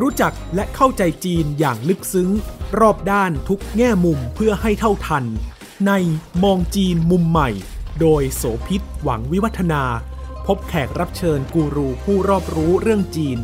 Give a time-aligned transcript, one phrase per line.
[0.00, 2.30] รู้จักและเข้าใจจีนอย่างลึกซึ้ง
[2.80, 5.24] รอบด้านทุกแง่มุมเพื่อให้เท่าทัน
[5.86, 5.92] ใน
[6.44, 7.50] มองจีนมุมใหม่
[8.00, 9.82] โดยโสพิษหวังวิวัฒนา
[10.46, 13.38] พบแขกรับเชิญกูรูผู้รอบรู้เรื่องจีน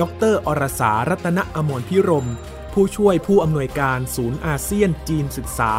[0.00, 0.02] ด
[0.32, 2.28] รอรสารัตนอมรพิรม
[2.72, 5.72] ผู้ช่วยผู้อำนวยการศูนย์อาเซียนจีนศึกษา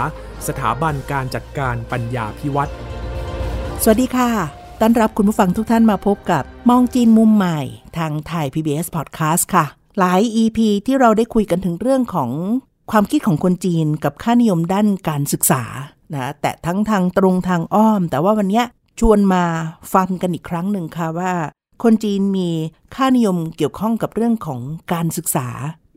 [0.48, 2.71] สถาบันการจัดการปัญญาพิวัตร
[3.84, 4.30] สวัสดีค่ะ
[4.82, 7.60] ต้อนรับคุณผู้ฟังทุกท่านมาพบกับมองจีนมุมใหม่
[7.97, 12.32] ทางไทย PBS Podcast ค่ะ หลาย EP ที่เราได้คุยกันถึงเรื่องของ
[12.92, 15.64] ความคิดของคนจีนกับค่านิยมด้านการศึกษา
[16.14, 18.64] นะแต่ทั้งทางตรงทางอ้อม แต่ว่าวันนี้
[19.00, 19.43] ชวนมา
[19.93, 21.33] ฟังกันอีกครั้งหนึ่งค่ะว่า
[21.83, 22.50] คนจีนมี
[22.96, 24.60] ค่านิยมเกี่ยวข้องกับเรื่องของ
[24.93, 25.47] การศึกษา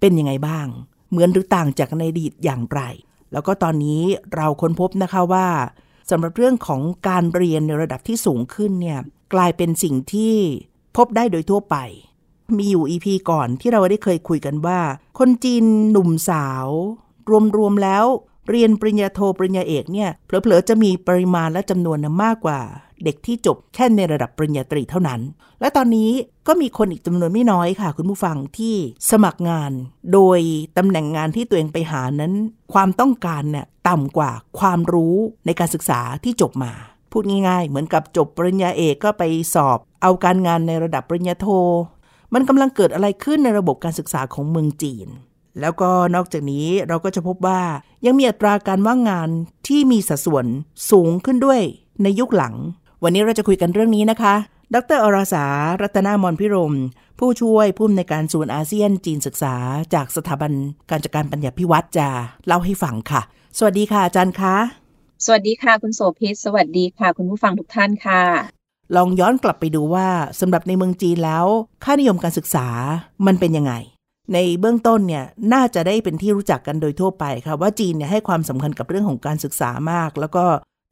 [0.00, 0.66] เป็นยังไงบ้าง
[1.10, 2.80] เหมือนหรือต่างจากในอดีตอย่างไร
[3.33, 4.02] แล้วก็ตอนนี้
[4.34, 5.48] เราค้นพบนะคะว่า
[6.10, 9.00] สำหรับเรื่องของการเรียนในระดับที่สูงขึ้นเนี่ย
[9.34, 10.34] กลายเป็นสิ่งที่
[10.97, 11.77] พบได้โดยทั่วไป
[12.58, 14.80] มีอยู่ EP ก่อนที่เราได้เคยคุยกันว่า
[15.19, 16.66] คนจีนหนุ่มสาว
[17.56, 18.05] รวมๆแล้ว
[18.50, 22.61] เรียนปริญญาโทปริญญาเอกเนี่ยเผลอๆจะมีปริมาณและจำนวนมากกว่า
[23.05, 25.20] เด็กที่จบแค่ในระดับปริญญาตรีเท่านั้น
[25.61, 26.11] และตอนนี้
[26.47, 28.74] ก็มีคนอีกจำนวนไม่น้อยค่ะ คุณผู้ฟังที่
[29.11, 29.72] สมัครงาน
[30.12, 30.41] โดย
[30.77, 32.33] ตำแหน่งงานที่ตัวเองไปหานั้น
[32.72, 36.72] ความต้องการเนี่ยต่ำกว่าความรู้ในการศึกษาที่จบมา
[37.12, 39.22] พูดง่ายๆ เหมือนกับจบปริญญาเอกก็ไป
[39.55, 41.47] สอบ เอาการงานในระดับปริญญาโท
[42.34, 45.08] มันกำลังเกิดอะไรขึ้นในระบบการศึกษาของเมืองจีน
[45.60, 47.60] แล้วก็นอกจากนี้เราก็จะพบว่า
[48.06, 49.28] ยังมีอัตราการว่างงาน
[49.68, 50.46] ที่มีสัดส่วน
[50.91, 51.60] สูงขึ้นด้วย
[52.02, 52.55] ในยุคหลัง
[53.02, 54.34] วันนี้เราจะคุยกันเรื่องนี้นะคะ
[54.74, 55.44] ดรอราสา
[55.83, 56.74] รัตนามนพิรม
[57.18, 59.55] ผู้ช่วยผู้อำนวยการศูนย์อาเซียนจีนศึกษา
[59.94, 60.52] จากสถาบัน
[60.90, 62.08] การจัดการปัญญาพิวัตรจะ
[62.46, 63.22] เล่าให้ฟังค่ะ
[63.58, 64.56] สวัสดีค่ะอาจารย์คะ
[65.24, 68.55] สวัสดีค่ะ คุณโสภิตสวัสดีค่ะ คุณผู้ฟังทุกท่านค่ะ
[68.95, 70.09] ลองย้อนกลับไปดูว่า
[70.41, 71.47] สำหรับในเมืองจีนแล้ว
[71.84, 72.67] ค่านิยมการศึกษา
[73.27, 73.73] มันเป็นยังไง
[74.34, 80.45] ในเบื้องต้นเนี่ยน่าจะได้เป็นที่รู้จักกันโดยทั่วไปค่ะว่าจีนเนี่ยให้ความสำคัญกับเรื่องของการศึกษามาก แล้วก็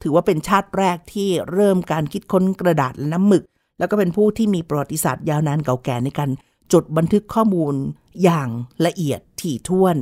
[0.03, 3.43] ถือว่าเป็นชาติแรกที่เริ่มการคิดค้นกระดาษและน้ำหมึก
[3.79, 6.29] แล้วก็เป็นผู้ที่มีประวัติศาสตร์ยาวนานเก่าแก่ในการ
[6.73, 7.75] จดบันทึกข้อมูล
[8.23, 8.49] อย่าง
[8.85, 9.95] ละเอียดถี่ถ้วน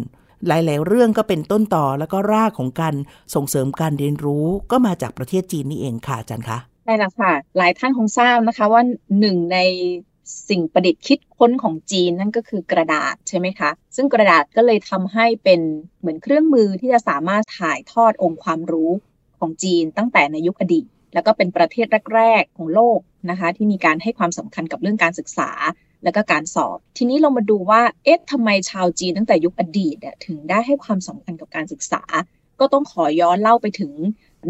[0.48, 2.96] หลาย ๆ เรื่องก็เป็นต้นต่อแล้วก็รากของการ
[3.36, 8.82] ส่งเสริมการเรียนรู้ก็มาจากประเทศจีนนี่เองค่ะอาจารย์คะ ใช่แล้วค่ะ หลายท่านคงทราบนะคะว่า
[9.20, 9.58] หนึ่งใน
[10.50, 15.62] สิ่งประดิษฐ์คิดค้นของจีนนั่นก็คือกระดาษใช่ไหมคะ ซึ่งกระดาษก็เลยทำให้เป็น
[16.00, 18.92] เหมือนเครื่องมือที่จะสามารถถ่ายทอดองค์ความรู้
[19.40, 25.50] ของจีนตั้งแต่ในยุคอดีต แล้วก็เป็นประเทศแรกๆของโลกนะคะ ที่มีการให้ความสำคัญกับเรื่องการศึกษา
[26.04, 32.04] แล้วก็การสอบ ทีนี้เรามาดูว่าเอ๊ะทำไมชาวจีนตั้งแต่ยุคอดีตถึงได้ให้ความสำคัญกับการศึกษา
[32.60, 33.94] ก็ต้องขอย้อนเล่าไปถึง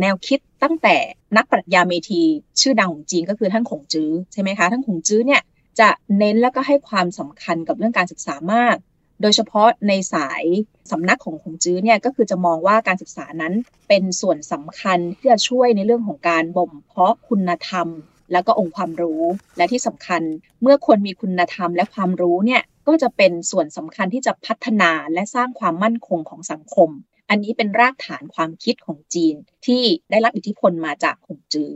[0.02, 0.96] แนวคิดตั้งแต่
[1.38, 2.22] นักปรัชญาเมธี
[2.62, 5.42] ชื่อดังของจีนก็คือท่านขงจื้อใช่ไหมคะท่านขงจื้อเนี่ย
[5.80, 8.76] จะเน้นแล้วก็ให้ความสำคัญกับเรื่องการศึกษามาก
[9.22, 10.44] โดยเฉพาะในสาย
[10.92, 13.54] สำนักของขงจื้อเนี่ยก็คือจะมองว่าการศึกษานั้น
[13.88, 17.88] เป็นส่วนสำคัญที่จะช่วยในเรื่องของการบ่มเพาะคุณธรรม
[18.32, 19.22] แล้วก็องค์ความรู้
[19.58, 20.22] และที่สำคัญ
[20.62, 26.90] เมื่อคนมีคุณธรรมและความรู้เนี่ยก็จะเป็นส่วนสำคัญที่จะพัฒนาและสร้างความมั่นคงของสังคม
[27.34, 29.36] อันนี้เป็นรากฐานความคิดของจีน
[29.66, 31.74] ที่ได้รับอิทธิพลมาจากขงจื้อ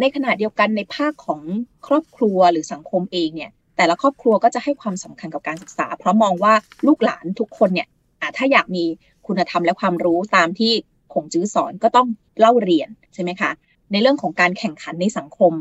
[0.00, 1.40] ในขณะเดียวกันในภาคของ
[1.86, 6.54] ครอบครัวหรือสังคมเองเนี่ยแต่ละครอบครัวก็จะให้ความสำคัญกับการศึกษา เพราะมองว่า
[6.86, 7.88] ลูกหลานทุกคนเนี่ย
[8.36, 8.84] ถ้าอยากมี
[9.26, 10.72] คุณธรรมและความรู้ตามที่
[11.12, 12.08] ขงจื้อสอนก็ต้อง
[12.40, 13.50] เล่าเรียนใช่ไหมคะ
[13.92, 15.52] ในเรื่องของการแข่งขันในสังคม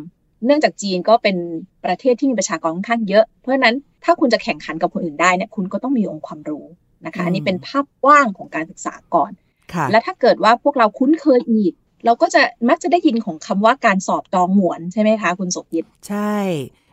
[0.46, 1.38] เนื่องจากจีนก็เป็น
[1.86, 6.66] ประเทศที่มีประชากรค่อนข้างเยอะ เพราะฉะนั้นถ้าคุณจะแข่งขันกับคนอื่นได้เนี่ยคุณก็ต้องมีองค์ความรู้
[7.06, 9.32] นะคะอันนี้เป็นภาพกว้างของการศึกษาก่อน
[9.92, 11.74] และถ้าเกิดว่าพวกเราคุ้นเคยอีก
[12.06, 16.36] เราก็จะมักจะได้ยินของคำว่าการสอบจองหวนใช่ไหมคะคุณสมยิตใช่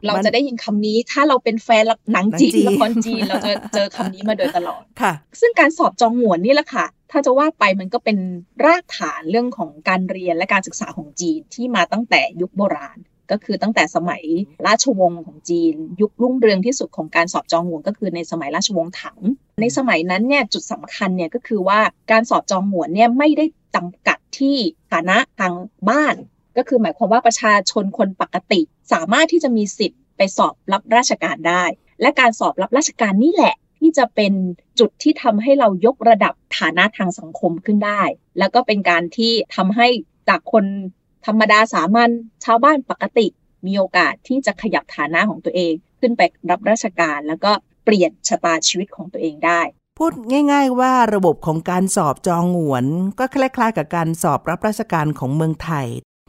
[0.07, 8.19] เราจะได้ยินคำนี้ถ้าเราเป็นแฟนหนังจีนละครจีนเราจะเจอคำนี้มาโดยตลอดค่ะ ซึ่งการสอบจองหวนนี่แหละค่ะ ถ้าจะว่าไปมันก็เป็น
[8.65, 12.99] รากฐานเรื่องของการเรียนและการศึกษาของจีนที่มาตั้งแต่ยุคโบราณ
[13.31, 14.23] ก็คือตั้งแต่สมัย
[14.67, 19.19] ราชวงศ์ของจีน ยุครุ่งเรืองที่สุดของการสอบจองหวนก็คือในสมัยราชวงศ์ถัง
[19.61, 21.81] ในสมัยนั้นเนี่ยจุดสำคัญเนี่ยก็คือว่า
[22.11, 24.57] การสอบจองหวนเนี่ยไม่ได้จำกัดที่
[24.93, 25.55] ฐานะทาง
[25.91, 26.15] บ้าน
[26.57, 28.61] ก็คือหมายความว่าประชาชนคนปกติ
[28.93, 31.65] สามารถที่จะมีสิทธิ์ไปสอบรับราชการได้
[32.01, 34.33] และการสอบรับราชการนี่แหละที่จะเป็น
[34.79, 38.03] จุดที่ทำให้เรายกระดับฐานะทางสังคมขึ้นได้
[38.39, 39.89] แล้วก็เป็นการที่ทำให้
[40.29, 40.65] จากคน
[41.27, 42.11] ธรรมดาสามัญ
[42.45, 43.27] ชาวบ้านปกติ
[43.67, 47.53] มีโอกาสที่จะขยับฐานะของตัวเองขึ้นไปรับราชการ แล้วก็
[47.85, 49.61] เปลี่ยนชะตาชีวิตของตัวเองได้
[49.99, 50.13] พูด
[50.53, 52.85] ง่าย ๆ ว่าระบบของการสอบจองหวน
[53.19, 55.87] ก็คล้ายๆ กับการสอบรับราชการของเมืองไทย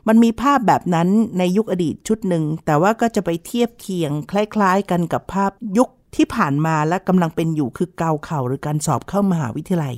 [0.08, 9.96] มันมีภาพแบบนั้นในยุคอดีตชุดหนึ่ง แต่ว่าก็จะไปเทียบเคียง คล้าย ๆ กันกับภาพยุคที่ผ่านมาและกำลังเป็นอยู่คือเกาเข่าหรือการสอบเข้ามหาวิทยาลัย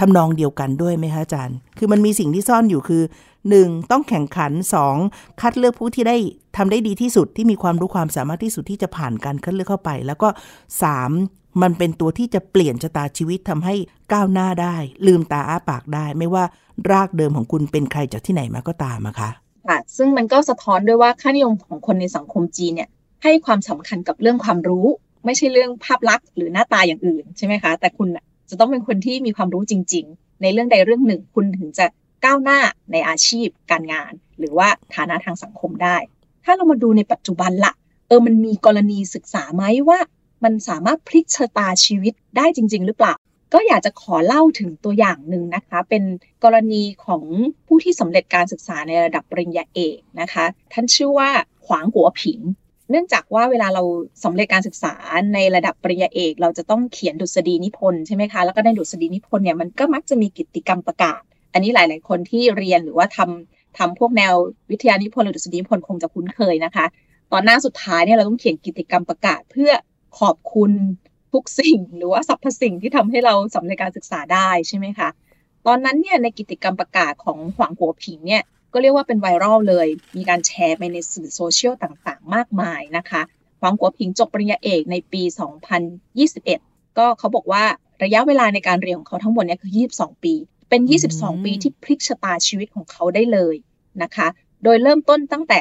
[0.00, 3.02] ทำนองเดียวกันด้วยไหมคะอาจารย์ คือมันมีสิ่งที่ซ่อนอยู่คือ
[3.54, 3.90] 1.
[3.90, 4.52] ต้องแข่งขัน
[4.96, 5.40] 2.
[5.40, 6.16] คัดเลือกผู้ที่ได้
[6.56, 10.28] ทำได้ดีที่สุดที่มีความรู้ความสามารถที่สุดที่จะผ่านการคัดเลือกเข้าไป แล้วก็
[10.94, 11.62] 3.
[11.62, 13.74] มันเป็นตัวที่จะเปลี่ยนชะตาชีวิตทำให้
[14.12, 14.76] ก้าวหน้าได้
[15.06, 16.44] ลืมตาอ้าปากได้ ไม่ว่า
[16.90, 19.30] รากเดิมของคุณเป็นใครจากที่ไหนมาก็ตามอะคะ
[19.68, 22.88] ค่ะซึ่งมันก็สะท้อนด้วยว่าค่านิยมของคนในสังคมจีนเนี่ย
[23.22, 24.86] ให้ความสำคัญกับเรื่องความรู้
[25.24, 28.08] ไม่ใช่เรื่องภาพลักษณ์หรือหน้าตาอย่างอื่นใช่ไหมคะ แต่คุณ
[28.50, 31.86] จะต้องเป็นคนที่มีความรู้จริง ๆ ในเรื่องใดเรื่องหนึ่ง คุณถึงจะ
[32.26, 32.60] ก้าวหน้า
[32.92, 35.96] ในอาชีพ การงาน หรือว่าฐานะทางสังคมได้
[36.44, 37.72] ถ้าเรามาดูในปัจจุบันละ
[38.08, 39.98] เออมันมีกรณีศึกษาไหมว่า
[40.44, 43.14] มันสามารถพลิกชะตาชีวิตได้จริง ๆ หรือเปล่า
[43.54, 46.04] ก็อยากจะขอเล่าถึงตัวอย่างหนึ่งนะคะ เป็น
[46.44, 47.22] กรณีของ
[47.66, 51.30] ผู้ที่สำเร็จการศึกษาในระดับปริญญาเอกนะคะ ท่านชื่อว่า
[51.66, 52.40] ขวางหัวผิง
[52.90, 53.82] เนื่องจากว่าเวลาเรา
[54.24, 54.94] สำเร็จการศึกษา
[55.34, 61.22] ในระดับปริญญาเอก เราจะต้องเขียนดุษฎีนิพนธ์ใช่ไหมคะ แล้วก็ในดุษฎีนิพนธ์เนี่ยมันก็มักจะมีกิจกรรมประกาศ
[61.56, 64.34] อันนี้หลาย ๆ คนที่เรียนหรือว่าทำทำพวกแนว
[64.70, 66.86] วิทยานิพนธ์หรือดุษฎีนิพนธ์คงจะคุ้นเคยนะคะ
[67.32, 69.70] ตอนหน้าสุดท้ายเนี่ยเราต้องเขียนกิจกรรมประกาศ เพื่อ
[70.18, 70.72] ขอบคุณ
[71.32, 75.08] ทุกสิ่ง หรือว่าสรรพสิ่งที่ทำให้เราสำเร็จการศึกษาได้ใช่ไหมคะ
[75.66, 78.42] ตอนนั้นเนี่ยในกิจกรรมประกาศของขวางหัวผิงเนี่ย
[78.72, 83.22] ก็เรียกว่าเป็นไวรัลเลย มีการแชร์ไปในสื่อโซเชียลต่างๆ มากมายนะคะ
[83.60, 85.22] หวังกัวผิงจบปริญญาเอกในปี
[86.10, 87.64] 2021 ก็เขาบอกว่า
[88.04, 90.34] ระยะเวลาในการเรียนของเขาทั้งหมดเนี่ยคือ 22 ปี
[90.68, 90.80] เป็น
[91.12, 93.54] 22 ปีที่พลิกชะตาชีวิตของเขาได้เลย
[94.02, 94.26] นะคะ
[94.64, 95.60] โดยเริ่มต้นตั้งแต่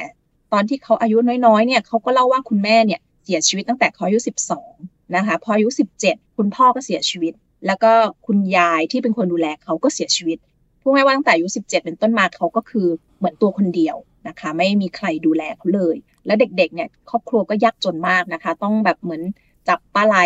[0.53, 4.19] ตอนที่เขาอายุน้อยๆ เนี่ยเขาก็เล่าว่าคุณแม่เนี่ยเสียชีวิตตั้งแต่เขาอายุ
[4.67, 5.69] 12 นะคะ พออายุ
[6.03, 7.33] 17 คุณพ่อก็เสียชีวิต
[7.65, 7.91] แล้วก็
[8.25, 10.37] คุณยายที่เป็นคนดูแลเขาก็เสียชีวิต
[10.81, 12.87] พูดง่ายว่าตั้งแต่อายุ 17 เป็นต้นมาเขาก็คือ
[13.17, 13.95] เหมือนตัวคนเดียว
[14.27, 19.21] นะคะ ไม่มีใครดูแลเขาเลย แล้วเด็กๆ เนี่ยครอบครัวก็ยากจนมากนะคะ ต้องแบบเหมือน
[19.67, 20.17] จับปลาไหล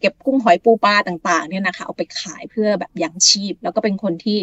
[0.00, 4.38] เก็บกุ้งหอยปูปลาต่างๆเนี่ยนะคะเอาไปขายเพื่อแบบยังชีพ แล้วก็เป็นคนที่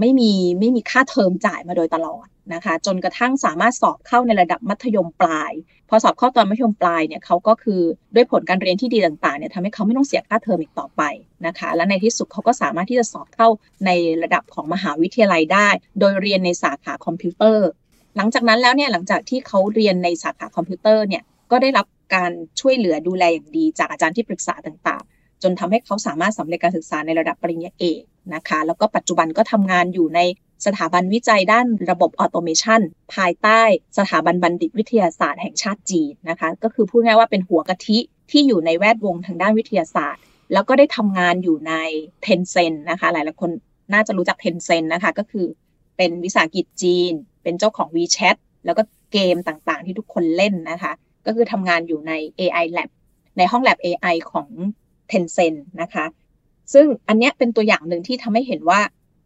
[0.00, 5.52] ไม่มีไม่มีค่าเทอมจ่ายมาโดยตลอดนะคะ จนกระทั่งสามารถสอบเข้าในระดับมัธยมปลาย
[5.88, 7.80] พอสอบเข้าตอนมัธยมปลายเนี่ยเขาก็คือ
[8.14, 11.02] ด้วยผลการเรียนที่ดีต่างๆเนี่ยทำให้เขาไม่ต้องเสียค่าเทอมอีกต่อไป
[11.46, 13.48] นะคะ และในที่สุดเขาก็สามารถที่จะสอบเข้า
[13.86, 13.90] ใน
[14.22, 15.68] ระดับของมหาวิทยาลัยได้
[15.98, 17.68] โดยเรียนในสาขาคอมพิวเตอร์
[18.16, 22.30] หลังจากนั้นแล้วเนี่ยหลังจากที่เขาเรียนในสาขาคอมพิวเตอร์เนี่ยก็ได้รับ การ
[22.60, 28.02] ช่วยเหลือดูแลอย่างดี จากอาจารย์ที่ปรึกษาต่างๆ จนทำให้เขาสามารถสำเร็จการศึกษาในระดับปริญญาเอก
[28.34, 30.20] นะคะ แล้วก็ปัจจุบันก็ทำงานอยู่ใน
[30.66, 32.80] สถาบันวิจัยด้านระบบ automation
[33.14, 33.60] ภายใต้
[33.98, 37.98] สถาบันบัณฑิตวิทยาศาสตร์แห่งชาติจีนนะคะ ก็คือพูดง่ายว่าเป็นหัวกะทิ
[38.30, 40.22] ที่อยู่ในแวดวงทางด้านวิทยาศาสตร์
[40.52, 41.72] แล้วก็ได้ทำงานอยู่ใน
[42.22, 43.50] Tencent นะคะ หลายๆคน
[43.92, 45.46] น่าจะรู้จัก Tencent นะคะ ก็คือ
[45.96, 47.12] เป็นวิสาหกิจจีน
[47.42, 48.82] เป็นเจ้าของ WeChat แล้วก็
[49.12, 50.92] เกมต่างๆ ที่ทุกคนเล่นนะคะ
[51.26, 52.90] ก็คือทำงานอยู่ใน AI Lab
[53.38, 54.48] ในห้อง Lab AI ของ
[55.10, 56.06] Tencent นะคะ
[56.72, 58.80] ซึ่งอันนี้เป็นตัวอย่างหนึ่งที่ทำให้เห็นว่า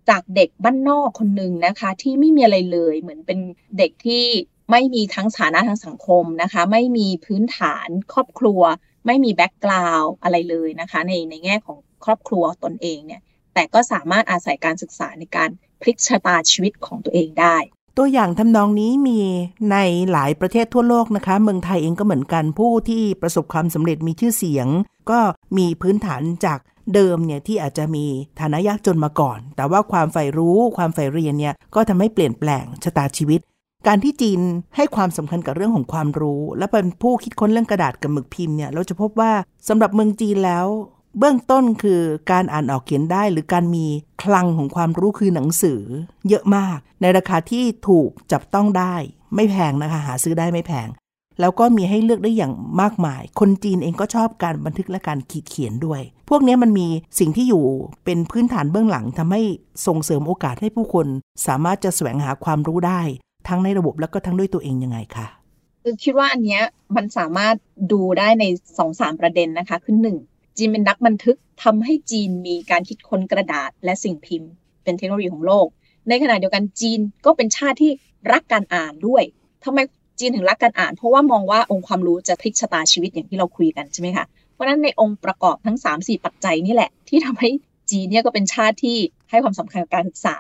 [0.09, 3.39] จากเด็กบ้านนอกคนหนึ่งนะคะ ที่ไม่มีอะไรเลยเหมือนเป็น
[3.79, 4.25] เด็กที่
[4.71, 8.61] ไม่มีทั้งฐานะทางสังคมนะคะ ไม่มีพื้นฐานครอบครัว
[9.07, 13.23] ไม่มีแบ็กกราวด์อะไรเลยนะคะ ในในแง่ของครอบครัวตนเองเนี่ย
[13.55, 15.51] แต่ก็สามารถอาศัยการศึกษาในการ
[15.81, 17.57] พลิกชะตาชีวิตของตัวเองได้
[17.99, 19.21] ตัวอย่างทำนองนี้มี
[19.71, 19.77] ใน
[20.13, 24.67] หลายประเทศทั่วโลกนะคะ เมืองไทยเองก็เหมือนกันผู้ที่ประสบความสำเร็จมีชื่อเสียง
[25.11, 25.19] ก็
[25.59, 26.59] มีพื้นฐานจาก
[26.95, 28.07] เดิมเนี่ยที่อาจจะมี
[28.41, 33.41] ฐานะยากจนมาก่อน แต่ว่าความใฝ่รู้ความใฝ่เรียนเนี่ยก็ทำให้เปลี่ยนแปลงชะตาชีวิต
[33.87, 34.41] การที่จีน
[34.77, 39.33] ให้ความสำคัญกับเรื่องของความรู้ และเป็นผู้คิดค้นเรื่องกระดาษกับหมึกพิมพ์เนี่ยเราจะพบว่า
[39.69, 40.67] สำหรับเมืองจีนแล้ว
[41.19, 42.01] เบื้องต้นคือ
[42.33, 43.87] การอ่านออกเขียนได้หรือการมี
[44.23, 45.81] คลังของความรู้คือหนังสือ
[46.29, 48.95] เยอะมาก ในราคาที่ถูกจับต้องได้
[49.35, 50.89] ไม่แพงนะคะ หาซื้อได้ไม่แพง
[51.41, 57.65] แล้วก็มีให้เลือกได้อย่างมากมาย คนจีนเองก็ชอบการบันทึกและการขีดเขียนด้วย พวกนี้มันมีสิ่งที่อยู่
[58.05, 59.43] เป็นพื้นฐานเบื้องหลังทำให้
[59.87, 61.07] ส่งเสริมโอกาสให้ผู้คน
[61.47, 63.01] สามารถจะแสวงหาความรู้ได้
[63.49, 65.27] ทั้งในระบบแล้วก็ทั้งด้วยตัวเองยังไงคะ
[65.83, 66.63] คือคิดว่าอันเนี้ย
[66.97, 67.55] มันสามารถ
[67.93, 68.45] ดูได้ใน
[68.79, 70.17] สองสามประเด็นนะคะ คือหนึ่ง
[70.59, 74.51] จีนเป็นนักบันทึกทำให้จีนมีการคิดค้นกระดาษและสิ่งพิมพ์
[74.85, 75.67] เป็นเทคโนโลยีของโลก
[76.09, 77.93] ในขณะเดียวกันจีนก็เป็นชาติที่
[78.33, 79.23] รักการอ่านด้วย
[79.65, 79.79] ทำไม
[80.19, 87.51] จีนถึงรักการอ่าน เพราะว่ามองว่าองค์ความรู้จะพลิกชะตาชีวิตอย่างที่เราคุยกันใช่ไหมคะเพราะนั้นในองค์ประกอบทั้ง 3-4 ปัจจัยนี่แหละ ที่ทำให้
[87.91, 88.97] จีนเนี่ยก็เป็นชาติที่
[89.31, 90.37] ให้ความสำคัญกับการศึกษา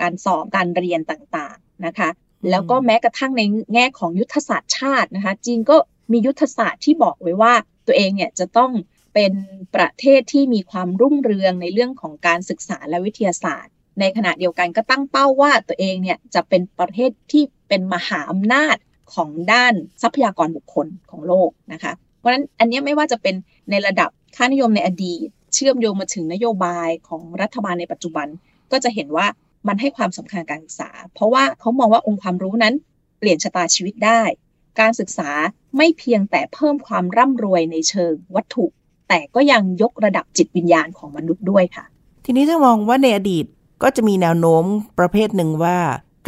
[0.00, 2.08] การสอบการเรียนต่างๆนะคะ
[2.50, 3.42] แล้วก็แม้กระทั่งใน
[3.74, 5.76] แง่ของยุทธศาสตร์ชาตินะคะ จีนก็
[6.12, 7.52] มียุทธศาสตร์ที่บอกไว้ว่า
[7.86, 8.70] ตัวเองเนี่ยจะต้อง
[9.14, 9.32] เป็น
[9.74, 18.76] ประเทศที่มีความรุ่งเรืองในเรื่องของการศึกษาและวิทยาศาสตร์ ในขณะเดียวกันก็ตั้งเป้าว่าตัวเองเนี่ยจะเป็นประเทศที่เป็นมหาอำนาจ
[19.14, 23.34] ของด้านทรัพยากรบุคคลของโลกนะคะ เพราะฉะนั้นอันนี้ไม่ว่าจะเป็น
[23.70, 28.26] ในระดับค่านิยมในอดีต เชื่อมโยงมาถึงนโยบายของรัฐบาลในปัจจุบัน
[28.72, 29.26] ก็จะเห็นว่า
[29.68, 32.74] มันให้ความสำคัญการศึกษา เพราะว่าเขามองว่าองค์ความรู้นั้น
[33.18, 34.22] เปลี่ยนชะตาชีวิตได้
[34.80, 35.30] การศึกษา
[35.76, 38.66] ไม่เพียงแต่เพิ่มความร่ำรวยในเชิงวัตถุ
[39.12, 41.84] แต่ก็ยังยกระดับจิตวิญญาณของมนุษย์ด้วยค่ะ
[42.24, 43.44] ทีนี้ถ้ามองว่าในอดีต
[43.82, 44.64] ก็จะมีแนวโน้ม
[44.98, 45.78] ประเภทหนึ่งว่า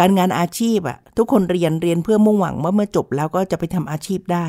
[0.00, 4.48] การงานอาชีพอะทุกคนเรียนเรียนเพื่อมุ่งหวังว่าเมื่อจบแล้วก็จะไปทำอาชีพได้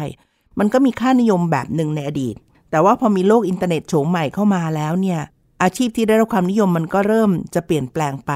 [0.60, 2.36] มันก็มีค่านิยมแบบหนึ่งในอดีต
[2.72, 5.20] แต่ว่าพอมีโลกอินเทอร์เน็ตโฉมใหม่เข้ามาแล้วเนี่ย
[5.64, 8.32] อาชีพที่ได้รับความนิยมมันก็เริ่มจะเปลี่ยนแปลงไป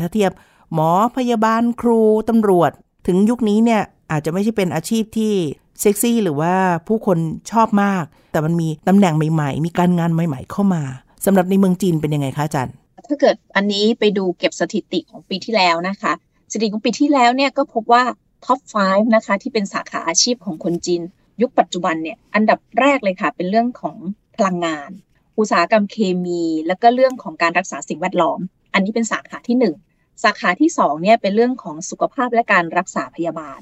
[0.00, 0.32] ถ้าเทียบ
[0.74, 2.70] หมอพยาบาลครูตำรวจ
[3.06, 5.34] ถึงยุคนี้เนี่ยอาจจะไม่ใช่เป็นอาชีพที่
[5.80, 6.54] เซ็กซี่หรือว่า
[6.88, 7.18] ผู้คน
[7.50, 10.82] ชอบมาก แต่มันมีตำแหน่งใหม่ ๆ มีการงานใหม่ ๆ เข้ามา
[11.24, 12.74] สำหรับในเมืองจีนเป็นยังไงคะอาจารย์
[13.08, 16.12] ถ้าเกิดอันนี้ไปดูเก็บสถิติของปีที่แล้วนะคะ
[16.52, 18.04] สถิติของปีที่แล้วเนี่ยก็พบว่า
[18.44, 21.02] ท็อป 5 นะคะ ที่เป็นสาขาอาชีพของคนจีน
[21.42, 23.96] ยุคปัจจุบันเนี่ยอันดับแรกเลยค่ะ เป็นเรื่องของ
[24.36, 24.90] พลังงาน
[25.38, 28.40] อุตสาหกรรมเคมี แล้วก็เรื่องของการรักษาสิ่งแวดล้อม
[28.74, 29.56] อันนี้เป็นสาขาที่
[29.90, 33.60] 1 สาขาที่2เนี่ยเป็นเรื่องของสุขภาพและการรักษาพยาบาล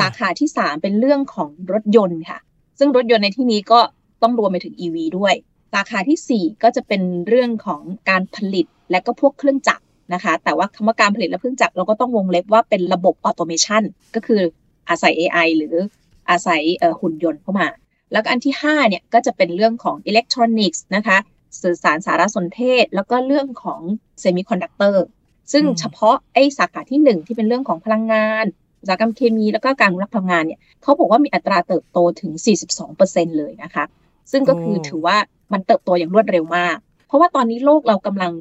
[0.00, 2.38] สาขาที่3เป็นเรื่องของรถยนต์ค่ะ
[2.78, 3.80] ซึ่งรถยนต์ในที่นี้ก็
[4.22, 5.34] ต้องรวมไปถึง EV ด้วย
[5.72, 13.82] สาขาที่ 4 ก็จะเป็นเรื่องของการผลิตและก็พวกเครื่องจักรนะคะ แต่ว่าคำว่าการผลิตและเครื่องจักรเราก็ต้องวงเล็บว่าเป็นระบบออโตเมชัน
[14.14, 14.40] ก็คือ
[14.88, 15.74] อาศัย AI หรือ
[16.30, 16.62] อาศัย
[17.00, 17.68] หุ่นยนต์เข้ามา
[18.12, 21.18] แล้วก็อันที่5เนี่ยก็จะเป็นเรื่องของอิเล็กทรอนิกส์นะคะ
[21.62, 23.80] สื่อสารสารสนเทศ แล้วก็เรื่องของ
[24.20, 25.04] เซมิคอนดักเตอร์
[25.52, 28.44] ซึ่งเฉพาะไอ้สาขาที่ 1 ที่เป็นเรื่องของพลังงาน
[28.86, 32.32] อุตสาหกรรมเคมีแล้วก็การรับพลังงานเนี่ยเขาบอกว่ามีอัตราเติบโตถึง
[32.84, 33.84] 42%เลยนะคะ
[34.30, 35.16] ซึ่งก็คือถือว่า
[35.52, 36.76] มันเติบโตอย่างรวดเร็วมาก
[37.08, 38.32] เพราะว่าตอนนี้โลกเรากำลัง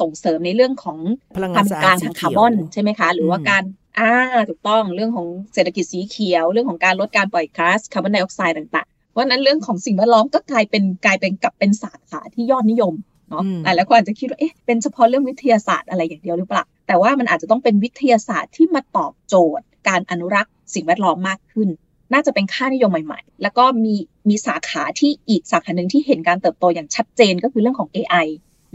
[0.00, 0.98] ส่งเสริมในเรื่องของ
[1.36, 1.52] พลัง
[1.84, 3.62] การทางคาร์บอนใช่ไหมคะ หรือว่าการ
[3.98, 4.12] อ่า
[4.48, 12.94] ถูกต้องเรื่องของเศรษฐกิจสีเขียว เรื่องของการลดการปล่อยก๊าซคาร์บอนไดออกไซด์ต่างๆ เพราะนั้นเรื่องของสิ่งแวดล้อมก็กลายเป็นกลายเป็นกับเป็นศาสตร์ขาที่ยอดนิยม
[13.30, 21.68] เนาะหลายคนอาจจะคิดว่าเอ๊ะเป็นเฉพาะเรื่องวิทยาศาสตร์อะไรอย่างเดียวหรือเปล่าแต่ว่ามันอาจจะต้องเป็นวิทยาศาสตร์ที่มาตอบโจทย์ การอนุรักษ์สิ่งแวดล้อมมากขึ้น
[22.12, 23.94] น่าจะเป็นค่านิยมใหม่ ๆ แล้วก็มี
[24.28, 28.26] มีสาขาที่อีกสาขาหนึ่งที่เห็นการเติบโตอย่างชัดเจนก็คือเรื่องของ AI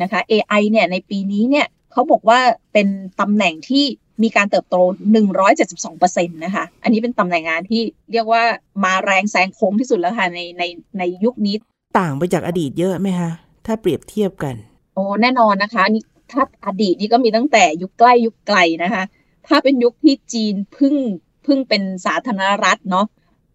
[0.01, 2.39] นะคะ AI เนี่ยในปีนี้เนี่ยเขาบอกว่า
[2.73, 2.87] เป็น
[3.19, 3.85] ตำแหน่งที่
[4.23, 4.75] มีการเติบโต
[5.55, 7.81] 172%นะคะ อันนี้เป็นตำแหน่งงานที่
[8.11, 8.43] เรียกว่า
[8.83, 10.63] มาแรงแซงโค้งที่สุดแล้วค่ะในใน
[10.97, 11.55] ในยุคนี้
[11.99, 13.29] ต่างไปจากอดีตเยอะไหมคะ
[13.65, 14.55] ถ้าเปรียบเทียบกัน
[14.95, 19.03] โอ้แน่นอนนะคะนี่ถ้าอดีตนี่ก็มีตั้งแต่ยุคใกล้ยุคไกลนะคะ
[19.47, 20.95] ถ้าเป็นยุคที่จีนพึ่ง
[21.45, 23.05] พึ่งเป็นสาธารณรัฐเนาะ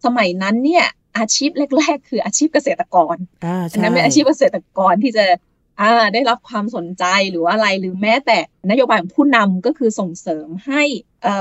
[0.05, 0.85] สมัยนั้นเนี่ย
[1.19, 3.17] อาชีพแรก ๆ คืออาชีพเกษตรกร
[3.73, 5.25] อันนั้นเป็นอาชีพเกษตรกรที่จะ
[5.81, 8.39] อ่าได้รับความสนใจหรือว่าอะไรหรือแม้แต่
[8.71, 10.83] นโยบายของผู้นำก็คือส่งเสริมให้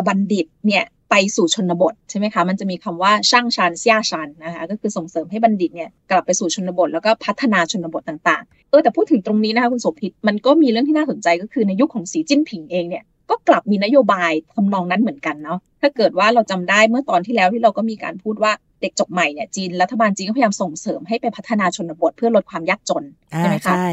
[0.07, 23.03] บัณฑิตเนี่ยไปสู่ชนบทใช่ไหมคะ มันจะมีคำว่าช่างชันเสียชันนะคะก็คือส่งเสริมให้บัณฑิตเนี่ยกลับไปสู่ชนบท แล้วก็พัฒนาชนบทต่างๆ เออแต่พูดถึงตรงนี้นะคะคุณโสภิตมันก็มีเรื่องที่น่าสนใจก็คือในยุคของสีจิ้นผิงเองเนี่ย ก็กลับมีนโยบายทำนองนั้นเหมือนกันเนาะถ้าเกิดว่าเราจำได้เมื่อตอนที่แล้วที่เราก็มีการพูดว่าเด็กจบใหม่เนี่ยจีนรัฐบาลจีนก็พยายามส่งเสริมให้ไปพัฒนาชนบทเพื่อลดความยากจน
[23.37, 23.89] ใช่ไหมคะใช่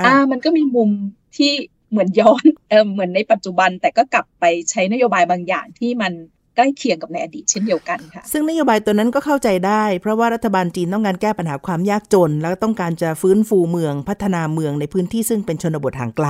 [0.00, 0.90] อ่ามันก็มีมุม
[1.36, 1.52] ที่
[1.90, 6.12] เหมือนย้อนเออเหมือนในปัจจุบันแต่ก็กลับไปใช้นโยบายบางอย่างที่มัน
[6.56, 16.28] ใกล้เคียงกับในอดีตเช่นเดียวกันค่ะ ซึ่งนโยบายตัวนั้นก็เข้าใจได้ เพราะว่ารัฐบาลจีนต้องการแก้ปัญหาความยากจน แล้วต้องการจะฟื้นฟูเมืองพัฒนาเมืองในพื้นที่ซึ่งเป็นชนบทห่างไกล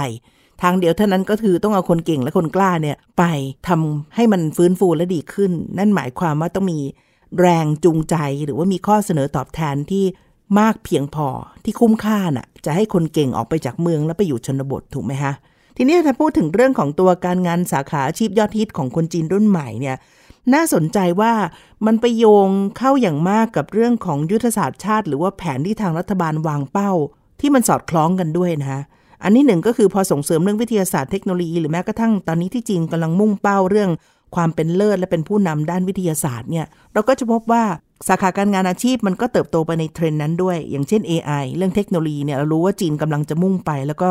[0.62, 3.24] ทางเดียวเท่านั้นก็คือต้องเอาคนเก่งและคนกล้าเนี่ยไป
[3.68, 6.80] ทำให้มันฟื้นฟูและดีขึ้น นั่นหมายความว่าต้องมี
[7.38, 10.04] แรงจูงใจหรือว่ามีข้อเสนอตอบแทนที่
[10.58, 11.28] มากเพียงพอ
[11.64, 15.32] ที่คุ้มค่าน่ะ จะให้คนเก่งออกไปจากเมืองแล้วไปอยู่ชนบทถูกไหมฮะ
[15.76, 19.96] ทีนี้ถ้าพูดถึงเรื่องของตัวการงานสาขาอาชีพยอดฮิตของคนจีนรุ่นใหม่เนี่ย
[20.54, 21.32] น่าสนใจว่า
[21.86, 22.48] มันไปโยง
[22.78, 26.92] เข้าอย่างมากกับเรื่องของยุทธศาสตร์ชาติ หรือว่าแผนที่ทางรัฐบาลวางเป้า
[27.40, 28.82] ที่มันสอดคล้องกันด้วยนะฮะ
[29.22, 33.90] อันนี้หนึ่งก็คือพอส่งเสริมเรื่องวิทยาศาสตร์เทคโนโลยีหรือแม้กระทั่งตอนนี้ที่จีนกำลังมุ่งเป้าเรื่อง
[34.34, 37.64] ความเป็นเลิศและเป็นผู้นำด้านวิทยาศาสตร์เนี่ยเราก็จะพบว่า
[38.08, 44.10] สาขาการงานอาชีพมันก็เติบโตไปในเทรนด์นั้นด้วย อย่างเช่น AI เรื่องเทคโนโลยีเนี่ยเรารู้ว่าจีนกำลังจะมุ่งไป แล้วก็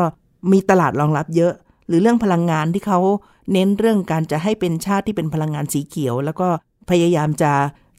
[0.52, 1.52] มีตลาดรองรับเยอะ
[1.88, 2.98] หรือเรื่องพลังงานที่เขา
[3.52, 6.48] เน้นเรื่องการจะให้เป็นชาติที่เป็นพลังงานสีเขียว แล้วก็
[6.90, 7.52] พยายามจะ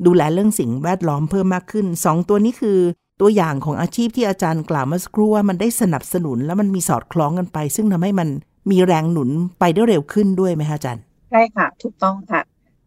[0.05, 2.79] ดูแลเรื่องสิ่งแวดล้อมเพิ่มมากขึ้น 2 ตัวนี้คือ
[3.21, 8.29] ตัวอย่างของอาชีพที่อาจารย์กล่าวเมื่อสักครู่ว่ามันได้สนับสนุนแล้วมันมีสอดคล้องกันไป ซึ่งทำให้มัน
[8.71, 12.41] มีแรงหนุนไปได้เร็วขึ้นด้วยไหมคะอาจารย์ใช่ค่ะ ถูกต้องค่ะ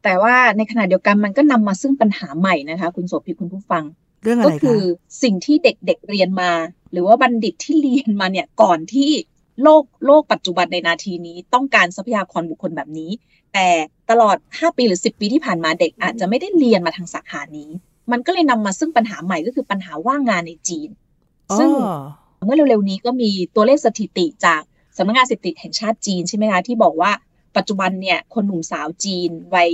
[0.04, 3.84] แต่ว่าในขณะเดียวกันมันก็นำมาซึ่งปัญหาใหม่นะคะ คุณโสภิคุณผู้ฟัง
[4.22, 4.82] เรื่องอะไรก็คือ
[5.22, 6.50] สิ่งที่เด็กๆเรียนมา
[6.92, 9.10] หรือว่าบัณฑิตที่เรียนมาเนี่ยก่อนที่
[9.62, 13.10] โลกโลกปัจจุบันในนาทีนี้ ต้องการทรัพยากรบุคคลแบบนี้
[13.54, 13.68] แต่
[14.10, 17.70] ตลอด 5 ปีหรือ 10 ปีที่ผ่านมาเด็กอาจจะไม่ได้เรียนมาทางสาขานี้
[18.12, 20.88] มันก็เลยนำมาซึ่งปัญหาใหม่ก็คือปัญหาว่างงานในจีน
[21.58, 21.70] ซึ่ง
[22.44, 24.62] เมื่อเร็วๆนี้ก็มีตัวเลขสถิติจาก
[24.96, 27.12] สำนักงานสถิติแห่งชาติจีนใช่ไหมคะที่บอกว่า
[27.56, 29.70] ปัจจุบันเนี่ยคนหนุ่มสาวจีนวัย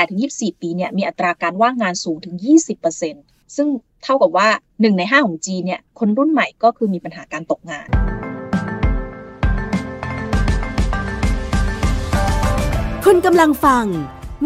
[0.00, 2.34] 18-24 ปีเนี่ยมีอัตราการว่างงานสูงถึง
[2.96, 3.68] 20%ซึ่ง
[4.02, 7.88] เท่ากับว่า 1 ใน 5 ของจีนเนี่ยคนรุ่นใหม่ก็คือมีปัญหาการตกงาน
[13.04, 13.86] คุณกำลังฟัง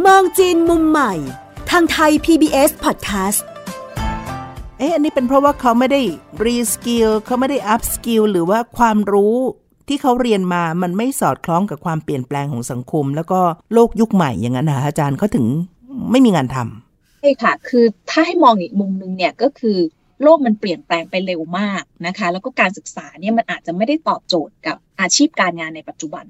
[0.07, 1.15] มองจีนมุมใหม่
[1.46, 3.41] ทางไทย PBS Podcast
[4.79, 6.01] เอ๊ะอันนี้เป็นเพราะว่าเขาไม่ได้
[6.45, 9.37] reskill เขาไม่ได้ upskill หรือว่าความรู้
[9.89, 13.41] ที่เขาเรียนมามันไม่สอดคล้องกับความเปลี่ยนแปลงของสังคม แล้วก็
[13.73, 15.47] โลกยุคใหม่อย่างนั้นนะอาจารย์เขาถึง
[16.11, 19.79] ไม่มีงานทำใช่ค่ะ คือถ้าให้มองอีกมุมนึงเนี่ยก็คือ
[20.23, 26.25] โลกมันเปลี่ยนแปลงไปเร็วมากนะคะ แล้วก็การศึกษาเนี่ยมันอาจจะไม่ได้ตอบโจทย์กับอาชีพการงานในปัจจุบัน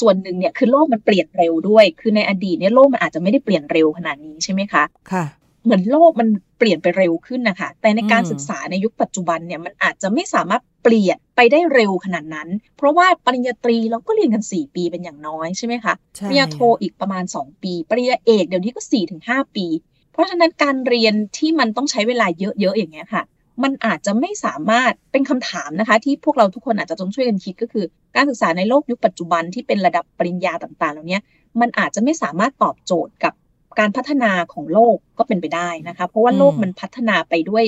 [0.00, 5.24] ส่วนหนึ่งเนี่ยคือโลกมันเปลี่ยนเร็วด้วย คือในอดีตเนี่ยโลกมันอาจจะไม่ได้เปลี่ยนเร็วขนาดนี้ใช่ไหมคะ ค่ะ
[5.64, 15.94] เหมือนโลกมันเปลี่ยนไปเร็วขึ้นนะคะ แต่ในการศึกษาในยุคปัจจุบันเนี่ยมันอาจจะไม่สามารถเปลี่ยนไปได้เร็วขนาดนั้น เพราะว่าปริญญาตรีเราก็เรียนกัน 4 ปีเป็นอย่างน้อยใช่ไหมคะ
[16.28, 19.20] ปริญญาโทอีกประมาณ 2 ปี ปริญญาเอกเดี๋ยวนี้ก็4-5ถึง
[19.56, 19.87] ปีเพ
[20.18, 23.22] ราะฉะนั้นการเรียนที่มันต้องใช้เวลาเยอะๆอย่างเงี้ยค่ะ
[23.62, 27.84] มันอาจจะไม่สามารถเป็นคำถามนะคะ ที่พวกเราทุกคนอาจจะต้องช่วยกันคิดก็คือ
[28.16, 31.18] การศึกษาในโลกยุคปัจจุบันที่เป็นระดับปริญญาต่างๆ เหล่านี้
[31.60, 33.32] มันอาจจะไม่สามารถตอบโจทย์กับ
[33.78, 37.64] การพัฒนาของโลกก็เป็นไปได้นะคะ เพราะว่าโลกมันพัฒนาไปด้วย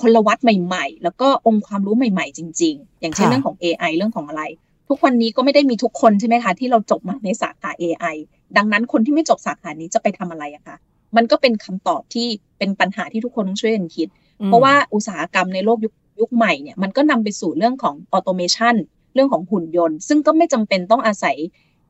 [0.00, 4.42] พลวัตใหม่ ๆ แล้วก็องค์ความรู้ใหม่ ๆ จริง ๆ อย่างเช่นเรื่องของ AI เรื่องของอะไร
[4.88, 8.16] ทุกวันนี้ก็ไม่ได้มีทุกคนใช่ไหมคะที่เราจบมาในสาขา AI
[8.56, 10.76] ดังนั้นคนที่ไม่จบสาขานี้จะไปทำอะไรอะคะ
[11.16, 12.26] มันก็เป็นคำตอบที่
[12.58, 14.08] เป็นปัญหาที่ทุกคนต้องช่วยกันคิด
[14.46, 18.74] เพราะว่าอุตสาหกรรมในโลกยุคยุคใหม่เนี่ยมันก็นำไปสู่เรื่องของออโตเมชัน
[19.14, 21.36] เรื่องของหุ่นยนต์ ซึ่งก็ไม่จำเป็นต้องอาศัย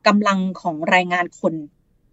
[0.06, 1.54] กำลังของแรงงานคน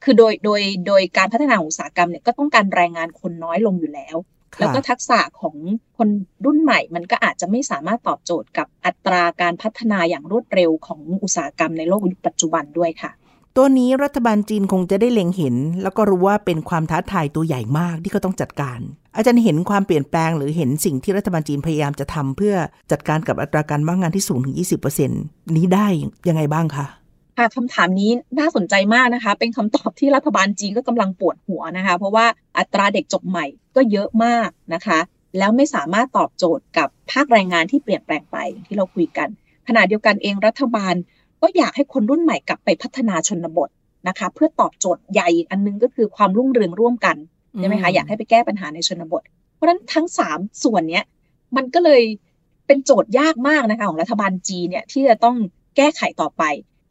[0.03, 4.17] คือโดยโดยโดยการพัฒนาอุตสาหกรรมเนี่ยก็ต้องการแรงงานคนน้อยลงอยู่แล้ว
[4.59, 5.55] แล้วก็ทักษะของ
[5.97, 6.09] คน
[6.45, 13.11] รุ่นใหม่ มันก็อาจจะไม่สามารถตอบโจทย์กับอัตราการพัฒนาอย่างรวดเร็วของอุตสาหกรรมในโลกยุคปัจจุบันด้วยค่ะ
[13.57, 18.79] ตัวนี้รัฐบาลจีนคงจะได้เล็งเห็น แล้วก็รู้ว่าเป็นความท้าทายตัวใหญ่มากที่เขาต้องจัดการ
[19.15, 22.55] อาจารย์เห็นความเปลี่ยนแปลงหรือเห็นสิ่งที่รัฐบาลจีนพยายามจะทำเพื่อ
[22.91, 24.55] จัดการกับอัตราการว่างงานที่สูงถึง
[25.01, 25.87] 20%นี้ได้
[26.27, 26.85] ยังไงบ้างคะ
[27.37, 32.25] ค่ะคำถามนี้น่าสนใจมากนะคะ เป็นคำตอบที่รัฐบาลจีนก็กำลังปวดหัวนะคะ เพราะว่า
[32.57, 34.99] อัตราเด็กจบใหม่ก็เยอะมากนะคะ
[35.37, 39.29] แล้วไม่สามารถตอบโจทย์กับภาคแรงงานที่เปลี่ยนแปลงไปที่เราคุยกัน
[39.67, 40.93] ขณะเดียวกันเองรัฐบาล
[41.43, 43.69] ก็อยากให้คนรุ่นใหม่กลับไปพัฒนาชนบท
[44.07, 47.17] นะคะ เพื่อตอบโจทย์ใหญ่อันนึงก็คือความรุ่งเรืองร่วมกัน
[47.59, 49.23] ใช่ไหมคะอยากให้ไปแก้ปัญหาในชนบท
[49.55, 51.03] เพราะฉะนั้นทั้งสามส่วนเนี้ย
[51.55, 52.01] มันก็เลย
[52.67, 55.35] เป็นโจทย์ยากมากนะคะของรัฐบาลจีนเนี่ยที่จะต้อง
[55.77, 56.43] แก้ไขต่อไป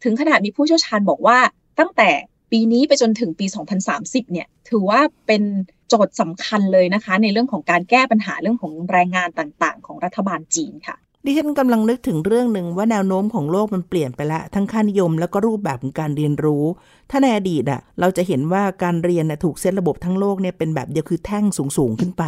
[0.05, 1.39] ถึงขนาดมีผู้เชี่ยวชาญบอกว่า
[1.81, 2.11] ตั้งแต่
[2.51, 3.47] ปีนี้ไปจนถึงปี
[3.89, 5.43] 2030 เนี่ยถือว่าเป็น
[5.89, 16.65] โจทย์สำคัญเลยนะคะ ในเรื่องของการแก้ปัญหาเรื่องของแรงงานต่างๆ ของรัฐบาลจีนค่ะ ดิฉันกำลังนึกถึงเรื่องหนึ่งว่าแนวโน้มของโลกมันเปลี่ยนไปแล้วทั้งค่านิยมแล้วก็รูปแบบของการเรียนรู้
[17.11, 21.45] ถ้าในอดีตอะเราจะเห็นว่าการเรียนถูกเซตระบบทั้งโลกเนี่ยเป็นแบบเดียวคือแท่ง
[21.77, 22.25] สูงๆขึ้นไป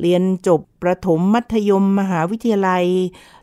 [0.00, 2.84] เรียนจบประถมมัธยมมหาวิทยาลัย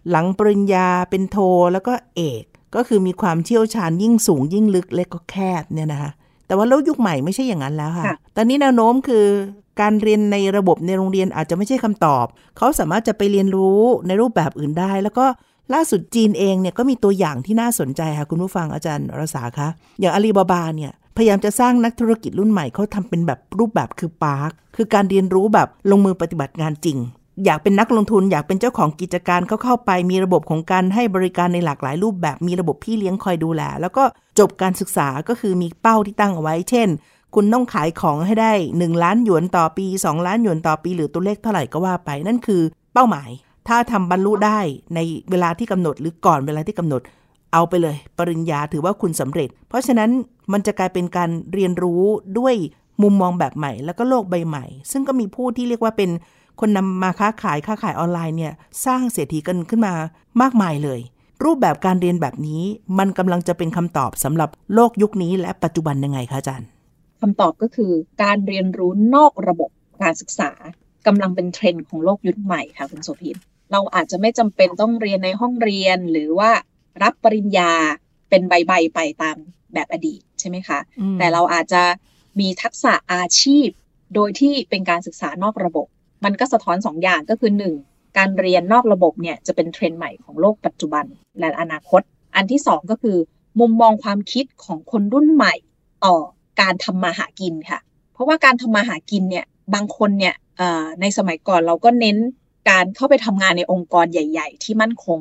[0.09, 1.37] หลังปริญญาเป็นโท
[1.73, 2.43] แล้วก็เอก
[2.75, 6.11] ก็คือมีความเชี่ยวชาญยิ่งสูงยิ่งลึกเล็กก็แคบเนี่ยนะคะ
[6.47, 8.05] แต่ว่าโลกยุคใหม่ไม่ใช่อย่างนั้นแล้วค่ะ
[8.35, 9.25] ตอนนี้แนวโน้มคือ
[9.81, 12.25] การเรียนในระบบในโรงเรียนอาจจะไม่ใช่คำตอบ
[12.57, 15.25] เขาสามารถจะไปเรียนรู้ในรูปแบบอื่นได้ แล้วก็
[15.73, 19.67] ล่าสุดจีนเองเนี่ยก็มีตัวอย่างที่น่าสนใจค่ะคุณผู้ฟังอาจารย์รสาคะ
[19.99, 26.97] อย่างอาลีบาบาเนี่ยพยายามจะสร้างนักธุรกิจรุ่นใหม่เขาทำเป็นแบบรูปแบบคือปาร์ค คือการเรียนรู้แบบลงมือปฏิบัติงานจริง
[27.43, 34.03] อยากเป็นนักลงทุนอยากเป็นเจ้าของกิจการเขาเข้าไปมีระบบของการให้บริการในหลากหลายรูปแบบมีระบบพี่เลี้ยงคอยดูแล แล้วก็
[34.39, 36.89] จบการศึกษาก็คือมีเป้าที่ตั้งเอาไว้ เช่น
[37.35, 42.61] คุณต้องขายของให้ได้ 1 ล้านหยวนต่อปี 2 ล้านหยวนต่อปี หรือตัวเลขเท่าไหร่ก็ว่าไป นั่นคือ
[42.93, 43.29] เป้าหมาย
[43.67, 44.59] ถ้าทำบรรลุได้
[44.95, 44.99] ใน
[45.31, 47.01] เวลาที่กำหนดหรือก่อนเวลาที่กำหนด
[47.53, 50.09] เอาไปเลย ปริญญาถือว่าคุณสำเร็จ เพราะฉะนั้น
[50.51, 52.01] มันจะกลายเป็นการเรียนรู้
[52.39, 52.55] ด้วย
[53.01, 56.09] มุมมองแบบใหม่ แล้วก็โลกใบใหม่ ซึ่งก็มีผู้ที่เรียกว่าเป็น
[56.59, 58.53] คนนำมาค้าขายค้าขายออนไลน์เนี่ย
[58.85, 59.93] สร้างเศรษฐีกันขึ้นมา
[60.41, 60.99] มากมายเลย
[61.43, 62.61] รูปแบบการเรียนแบบนี้
[62.99, 66.67] มันกำลังจะเป็นคำตอบสำหรับโลกยุคนี้และปัจจุบันยังไงคะอาจารย์
[67.21, 67.91] คำตอบก็คือ
[68.23, 69.69] การเรียนรู้นอกระบบ
[70.03, 70.51] การศึกษา
[71.07, 73.37] กำลังเป็นเทรนด์ของโลกยุคใหม่ค่ะคุณโสภิน
[73.71, 76.51] เราอาจจะไม่จำเป็นต้องเรียนในห้องเรียนหรือว่า
[77.03, 77.71] รับปริญญา
[78.29, 79.37] เป็นใบๆไปตาม
[79.73, 80.79] แบบอดีตใช่ไหมคะ
[81.19, 81.83] แต่เราอาจจะ
[82.39, 83.67] มีทักษะอาชีพ
[84.15, 85.87] โดยที่เป็นการศึกษานอกระบบ
[86.23, 87.51] มันก็สะท้อน2ออย่างก็คือ
[87.83, 88.17] 1.
[88.17, 91.05] การเรียนนอกระบบเนี่ยจะเป็นเทรนด์ใหม่ของโลกปัจจุบัน
[91.39, 92.01] และอนาคต
[92.35, 93.17] อันที่ 2 ก็คือ
[93.59, 95.53] มุมมองความคิดของคนรุ่นใหม่
[96.05, 96.15] ต่อ
[96.61, 97.79] การทำมาหากินค่ะ
[98.13, 100.35] เพราะว่าการทำมาหากินเนี่ยบางคนเนี่ย
[101.01, 102.17] ในสมัยก่อนเราก็เน้น
[102.69, 105.19] การเข้าไปทำงานในองค์กรใหญ่ ๆ ที่มั่นคง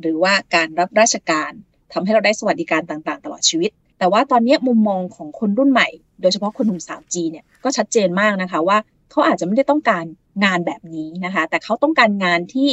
[0.00, 1.52] หรือว่าการรับราชการ
[1.92, 5.88] ทำให้เราได้สวัสดิการต่างๆ ตลอดชีวิต แต่ว่าตอนนี้มุมมองของคนรุ่นใหม่
[6.20, 8.78] โดยเฉพาะคนหนุ่มสาวจีเนี่ยก็ชัดเจนมากนะคะว่า
[9.10, 10.04] เขาอาจจะไม่ได้ต้องการ
[10.44, 12.68] งานแบบนี้นะคะ แต่เขาต้องการงานที่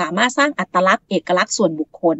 [0.00, 2.16] สามารถสร้างอัตลักษณ์เอกลักษณ์ส่วนบุคคล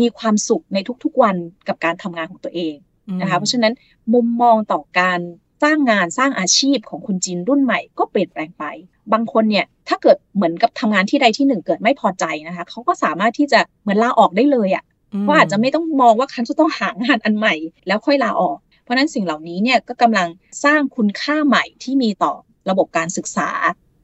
[0.00, 1.36] มีความสุขในทุกๆวัน
[1.68, 2.74] กับการทำงานของตัวเอง
[3.20, 3.72] นะคะเพราะฉะนั้น
[4.14, 5.20] มุมมองต่อการ
[5.62, 8.64] สร้างงานสร้างอาชีพของคนจีนรุ่นใหม่ก็เปลี่ยนแปลงไป
[9.12, 14.84] บางคนเนี่ยถ้าเกิดเหมือนกับทำงานที่ใดที่หนึ่งเกิดไม่พอใจนะคะเขาก็สามารถที่จะเหมือนลาออกได้เลยอะ่ะ
[15.28, 17.54] ว่าอาจจะไม่ต้องมองว่าคันจะต้องหางานอันใหม่
[17.86, 20.28] แล้วค่อยลาออก เพราะนั้นสิ่งเหล่านี้เนี่ยก็กำลัง
[20.64, 22.32] สร้างคุณค่าใหม่ที่มีต่อ
[22.70, 23.50] ระบบการศึกษา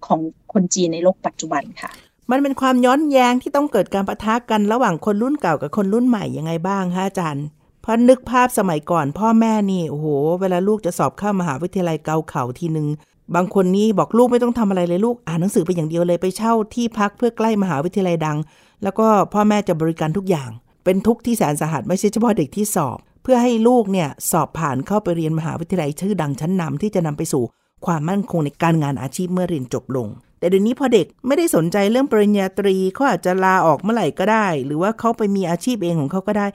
[0.06, 0.20] ของ
[0.52, 1.90] คนจีนในโลกปัจจุบันค่ะ
[2.30, 7.44] มันเป็นความย้อนแย้งที่ต้องเกิดการประทะกันระหว่างคนรุ่นเก่ากับคนรุ่นใหม่ยังไงบ้างคะอาจารย์
[7.82, 10.06] เพราะนึกภาพสมัยก่อน พ่อแม่นี่โอ้โห
[10.40, 12.88] เวลาลูกจะสอบเข้ามหาวิทยาลัยเกาเข่าทีหนึ่ง
[13.34, 18.38] บางคนนี่บอกลูกไม่ต้องทำอะไรเลยลูกอ่านหนังสือไปอย่างเดียวเลยไปเช่าที่พักเพื่อใกล้มหาวิทยาลัยดัง
[18.82, 20.50] แล้วก็พ่อแม่จะบริการทุกอย่าง
[20.84, 27.44] เป็นทุกที่แสนสาหัสไม่ใช่เฉพาะเด็กที่สอบ เพื่อให้ลูกเนี่ยสอบผ่านเข้าไปเรียนมหาวิทยาลัยชื่อดังชั้นนำที่จะนำไปสู่
[27.86, 36.46] ความมั่นคงในการงานอาชีพเมื่อเรียนจบลง แต่เดี๋ยวนี้พอเด็กไม่ได้สนใจเรื่องปริญญาตรีเขาอาจจะลาออกเมื่อไหร่ก็ได้ หรือว่าเขาไปมีอาชีพเองของเขาก็ได้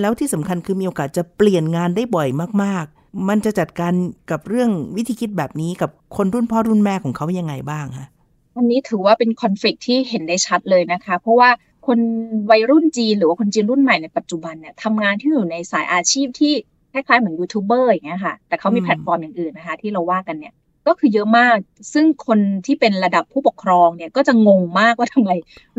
[0.00, 2.28] แล้วที่สำคัญคือมีโอกาสจะเปลี่ยนงานได้บ่อย
[2.62, 3.94] มากๆ มันจะจัดการ
[4.30, 8.06] กับเรื่องวิธีคิดแบบนี้กับคนรุ่นพ่อรุ่นแม่ของเขายังไงบ้างคะ
[8.56, 11.50] อันนี้ถือว่าเป็นคอน FLICT ที่เห็นได้ชัดเลยนะคะ เพราะว่า
[11.86, 11.98] คน
[12.50, 16.54] วัยรุ่นจีนหรือว่าคนจีนรุ่นใหม่ในปัจจุบันเนี่ยทำงานที่อยู่ในสายอาชีพที่
[16.92, 20.54] คล้ายๆเหมือนยูทูบเบอร์อย่างเงี้ยค่ะ แต่เขามีแพลตฟอร์มอย่างอื่นนะคะ ที่เราว่ากันเนี่ย
[20.86, 21.56] ก็คือเยอะมาก
[21.92, 25.30] ซึ่งคนที่เป็นระดับผู้ปกครองเนี่ยก็จะงงมากว่าทำไม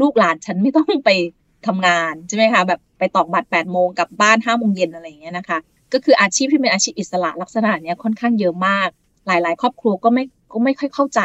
[0.01, 1.09] ลูกหลานฉันไม่ต้องไป
[1.67, 5.59] ทำงานใช่ไหมคะแบบไปตอกบัตร8ปดโมงกลับบ้าน5้าโมงเย็นอะไรอย่างเงี้ยนะคะ
[5.93, 8.89] ก็คืออาชีพที่เป็นอาชีพอิสระลักษณะเนี้ยค่อนข้างเยอะมาก
[9.27, 11.21] หลาย ๆ ครอบครัวก็ไม่ก็ไม่ค่อยเข้าใจ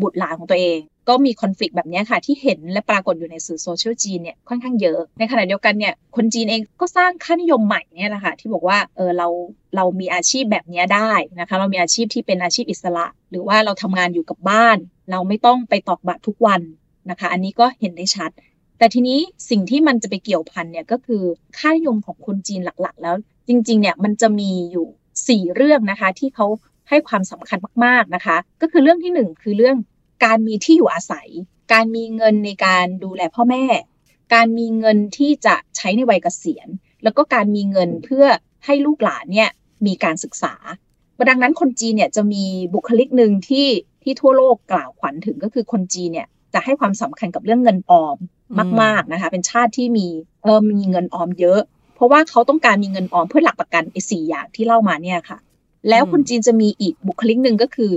[0.00, 9.28] บุตรหลานของตัวเอง ก็มีคอนฟ lict แบบนี้ค่ะ ที่เห็นและปรากฏอยู่ในสื่อโซเชียลจีนเนี่ยค่อนข้างเยอะ ในขณะเดียวกันเนี่ยคนจีนเองก็สร้างค่านิยมใหม่เนี่ยแหละค่ะที่บอกว่าเออเรา
[9.76, 14.78] เรามีอาชีพแบบนี้ได้นะคะเรามีอาชีพที่เป็นอาชีพอิสระ หรือว่าเราทำงานอยู่กับบ้าน
[15.10, 16.60] เราไม่ต้องไปตอกบัตรทุกวัน
[17.10, 18.30] นะคะ อันนี้ก็เห็นได้ชัด
[18.78, 19.18] แต่ทีนี้
[19.50, 21.22] สิ่งที่มันจะไปเกี่ยวพันเนี่ยก็คือ
[21.58, 23.14] ค่านิยมของคนจีนหลักๆ แล้ว
[23.48, 24.86] จริงๆเนี่ยมันจะมีอยู่
[25.48, 26.46] 4 เรื่องนะคะที่เขา
[26.88, 29.76] ให้ความสำคัญมากๆนะคะ ก็คือเรื่องที่ 1 คือเรื่อง
[30.24, 31.28] การมีที่อยู่อาศัย
[31.72, 33.64] การมีเงินในการดูแลพ่อแม่
[34.34, 36.68] การมีเงินที่จะใช้ในวัยเกษียณ
[37.02, 38.26] แล้วก็การมีเงินเพื่อ
[38.64, 39.50] ให้ลูกหลานเนี่ย
[39.86, 40.54] มีการศึกษา
[41.28, 43.66] ดังนั้นคนจีนเนี่ยจะมีบุคลิกหนึ่งที่
[44.02, 48.16] ที่ทั่วโลกกล่าวขวัญถึงก็คือคนจีนเนี่ยจะให้ความสำคัญกับเรื่องเงินออม
[48.82, 50.06] มาก ๆนะคะ เป็นชาติที่มี
[50.42, 51.60] เออมีเงินออมเยอะ
[51.94, 55.38] เพราะว่าเขาต้องการมีเงินออมเพื่อหลักประกันไอ้สี่อย่างที่เล่ามาเนี่ยค่ะ
[55.88, 57.92] แล้วคนจีนจะมีอีกบุคลิกหนึ่งก็คือ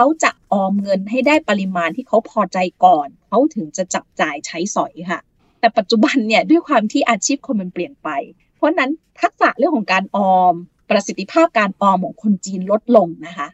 [0.00, 5.20] เขาจะออมเงินให้ได้ปริมาณที่เขาพอใจก่อน เขาถึงจะจับจ่ายใช้สอยค่ะ
[5.60, 8.08] แต่ปัจจุบันเนี่ยด้วยความที่อาชีพคนมันเปลี่ยนไป
[8.56, 10.54] เพราะนั้นทักษะเรื่องของการออม
[10.90, 13.48] ประสิทธิภาพการออมของคนจีนลดลงนะคะ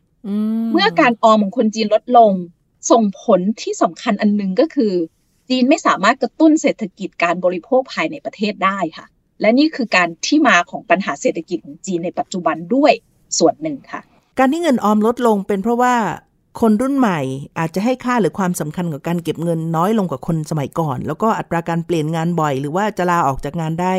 [0.73, 2.33] เมื่อการออมของคนจีนลดลง
[2.91, 4.93] ส่งผลที่สำคัญอันนึงก็คือ
[5.49, 9.07] จีนไม่สามารถกระตุ้นเศรษฐกิจการบริโภคภายในประเทศได้ค่ะ
[9.41, 12.93] และนี่คือการที่มาของปัญหาเศรษฐกิจของจีนในปัจจุบันด้วย
[13.39, 14.01] ส่วนหนึ่งค่ะ
[14.39, 15.95] การที่เงินออมลดลงเป็นเพราะว่า
[16.61, 17.21] คนรุ่นใหม่
[17.59, 23.95] อาจจะให้ค่าหรือความสำคัญกับการเก็บเงินน้อยลงกว่าคนสมัยก่อน แล้วก็อัตราการเปลี่ยนงานบ่อย หรือว่าจะลาออกจากงานได้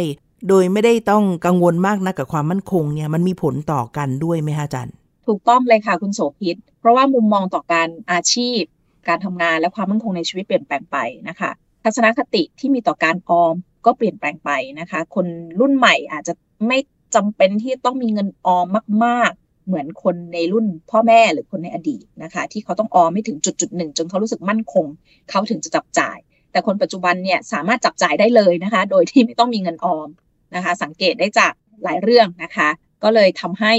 [0.48, 4.92] โดยไม่ได้ต้องกังวลมากนะกับความมั่นคงเนี่ยมันมีผลต่อกันด้วยไหมฮะจัน
[5.28, 8.62] ถูกต้องเลยค่ะคุณโสภิตเพราะว่ามุมมองต่อการอาชีพ
[9.08, 10.98] การทำงานและความมั่นคงในชีวิตเปลี่ยนแปลงไป
[11.30, 11.52] นะคะ
[11.84, 15.28] ทัศนคติที่มีต่อการออมก็เปลี่ยนแปลงไปนะคะ คน
[15.60, 16.34] รุ่นใหม่อาจจะ
[16.68, 16.78] ไม่
[17.16, 18.68] จำเป็นที่ต้องมีเงินออม
[19.06, 19.32] มาก
[19.68, 24.86] เหมือนคนในรุ่นพ่อแม่หรือคนในอดีตนะคะ ที่เขาต้องออมไม่ถึงจุดจุดหนึ่งจนเขารู้สึกมั่นคง
[25.30, 26.18] เขาถึงจะจับจ่าย
[26.52, 30.10] แต่คนปัจจุบันเนี่ยสามารถจับจ่ายได้เลยนะคะ โดยที่ไม่ต้องมีเงินออม
[30.56, 32.70] นะคะ สังเกตได้จากหลายเรื่องนะคะ
[33.04, 33.74] ก็เลยทำให้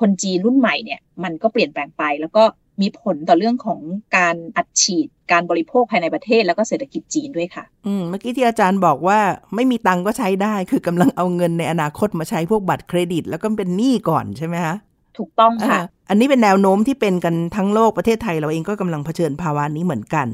[0.00, 2.44] คนจีนรุ่นใหม่เนี่ยมันก็เปลี่ยนแปลงไป แล้วก็
[2.80, 3.80] มีผลต่อเรื่องของ
[4.16, 9.18] การอัดฉีด การบริโภคภายในประเทศแล้วก็เศรษฐกิจจีนด้วยค่ะ อืม เมื่อกี้ที่อาจารย์บอกว่า
[9.54, 14.74] ไม่มีตังก็ใช้ได้ คือกำลังเอาเงินในอนาคตมาใช้พวกบัตรเครดิต แล้วก็เป็นหนี้ก่อนใช่ไหมคะ
[15.20, 15.80] ถูกต้องค่ะ
[16.10, 20.28] อันนี้เป็นแนวโน้มที่เป็นกันทั้งโลกประเทศไทยเราเองก็กำลังเผชิญภาวะนี้เหมือนกัน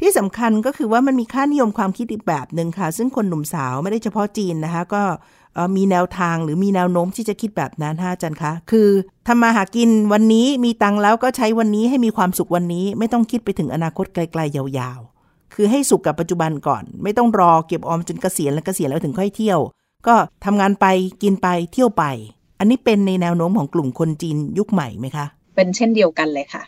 [0.00, 5.02] ที่สำคัญก็คือว่ามันมีค่านิยมความคิดอีกแบบหนึ่งค่ะ ซึ่งคนหนุ่มสาวไม่ได้เฉพาะจีนนะคะ ก็
[5.76, 8.88] มีแนวทางหรือมีแนวโน้มที่จะคิดแบบนั้นฮะอาจารย์คะคือ
[9.28, 19.60] ทำมาหากินวันนี้มีตังแล้วก็ใช้วันนี้ให้มีความสุขวันนี้ ไม่ต้องคิดไปถึงอนาคตไกลๆยาวๆ คือให้สุขกับปัจจุบันก่อน ไม่ต้องรอเก็บออมจนเกษียณแล้วเกษียณแล้วถึงค่อยเที่ยว
[20.06, 20.14] ก็
[20.44, 20.86] ทำงานไป
[21.22, 22.04] กินไปเที่ยวไป
[22.58, 26.62] อันนี้เป็นในแนวโน้มของกลุ่มคนจีนยุคใหม่ไหมคะ เป็นเช่นเดียวกันเลยค่ะ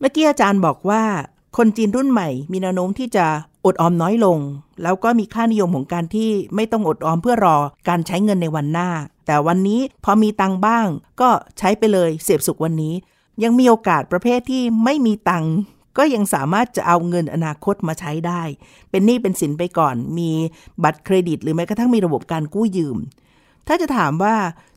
[0.00, 1.02] เมื่อกี้อาจารย์บอกว่า
[1.56, 3.26] คนจีนรุ่นใหม่ มีแนวโน้มที่จะ
[3.64, 4.38] อดออมน้อยลง
[4.82, 7.56] แล้วก็มีค่านิยมของการที่ไม่ต้องอดออมเพื่อรอ
[7.88, 8.88] การใช้เงินในวันหน้า
[9.26, 10.86] แต่วันนี้พอมีตังบ้าง
[11.20, 12.94] ก็ใช้ไปเลยเสพสุขวันนี้
[13.42, 15.44] ยังมีโอกาสประเภทที่ไม่มีตัง
[15.98, 18.42] ก็ยังสามารถจะเอาเงินอนาคตมาใช้ได้
[18.90, 20.30] เป็นหนี้เป็นสินไปก่อน มี
[20.84, 22.96] บัตรเครดิต หรือแม้กระทั่งมีระบบการกู้ยืม
[23.68, 24.34] ถ้าจะถามว่า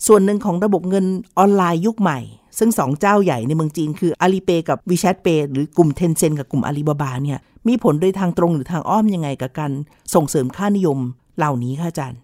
[0.08, 1.06] ส่วนหนึ่งของระบบเงิน
[1.38, 2.20] ออนไลน์ยุคใหม่
[2.58, 9.72] ซึ่งสองเจ้าใหญ่ในเมืองจีนคือ Alipay กับ WeChat Pay หรือกลุ่ม Tencent กับกลุ่ม Alibaba เนี่ยมีผลโดยทางตรงหรือทางอ้อมยังไงกับการ
[10.16, 11.00] ส่งเสริมค่านิยม
[11.38, 12.20] เหล่านี้คะอาจารย์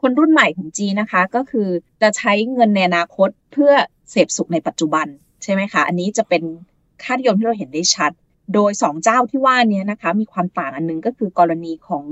[0.00, 1.68] คนรุ่นใหม่ของจีนนะคะก็คือ
[2.02, 3.72] จะใช้เงินในอนาคตเพื่อ
[4.10, 5.06] เสพสุขในปัจจุบัน
[5.42, 6.42] ใช่ไหมคะ อันนี้จะเป็น
[7.02, 8.12] ค่านิยมที่เราเห็นได้ชัด
[8.54, 12.04] โดย 2 เจ้าที่ว่านี้นะคะมีความต่างอันนึงก็คือกรณีของ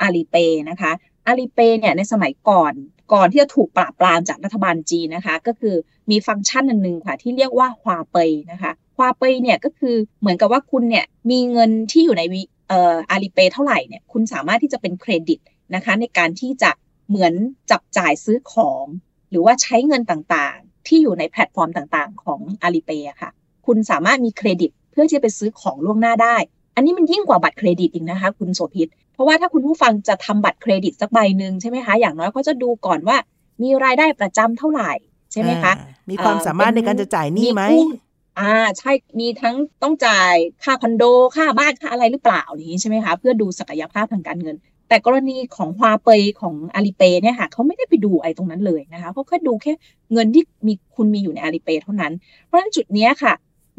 [0.00, 0.36] Alipay
[0.70, 0.92] นะคะ
[1.26, 2.74] Alipay เนี่ยในสมัยก่อน
[3.12, 5.74] ก่อนที่จะถูกปราบปรามจากรัฐบาลจีนนะคะ ก็คือ
[6.10, 12.22] มีฟังก์ชันอันนึงค่ะ ที่เรียกว่า Huabei นะคะ Huabei เนี่ยก็คือเหมือนกับว่าคุณเนี่ยมีเงินที่อยู่ใน
[12.68, 15.40] เอ่อ Alipay เท่าไหร่เนี่ยคุณสามารถที่จะเป็นเครดิต
[15.74, 16.70] นะคะ ในการที่จะ
[17.08, 17.32] เหมือน
[17.70, 18.84] จับจ่ายซื้อของ
[19.30, 23.30] หรือว่าใช้เงินต่างๆ ที่อยู่ในแพลตฟอร์มต่างๆ ของ Alipay อะค่ะ
[23.66, 26.36] คุณสามารถมีเครดิตเพื่อที่จะไปซื้อของล่วงหน้าได้
[26.74, 33.16] อันนี้มันยิ่งกว่าบัตรเครดิตอีกนะคะ คุณโสภิต เพราะว่าถ้าคุณผู้ฟังจะทำบัตรเครดิตสักใบหนึ่งใช่ไหมคะ อย่างน้อยเขาจะดูก่อนว่า
[33.62, 34.92] มีรายได้ประจำเท่าไหร่
[35.32, 35.72] ใช่ไหมคะ
[36.10, 37.62] มีความสามารถในการจะจ่ายหนี้ไหม
[38.40, 41.04] อ่าใช่มีทั้งต้องจ่ายค่าคอนโด
[41.36, 44.56] ค่าบ้านค่าอะไรหรือเปล่าอย่างนี้ใช่ไหมคะ เพื่อดูศักยภาพทางการเงิน
[44.88, 49.72] แต่กรณีของฮวาเปยของอาลีเปเนี่ยค่ะเขาไม่ได้ไปดูไอ้ตรงนั้นเลยนะคะเขาแค่ดูแค่
[50.12, 52.12] เงินที่มีคุณมีอยู่ในอาลีเปเท่านั้น
[52.44, 53.32] เพราะฉะนั้นจุดนี้ค่ะ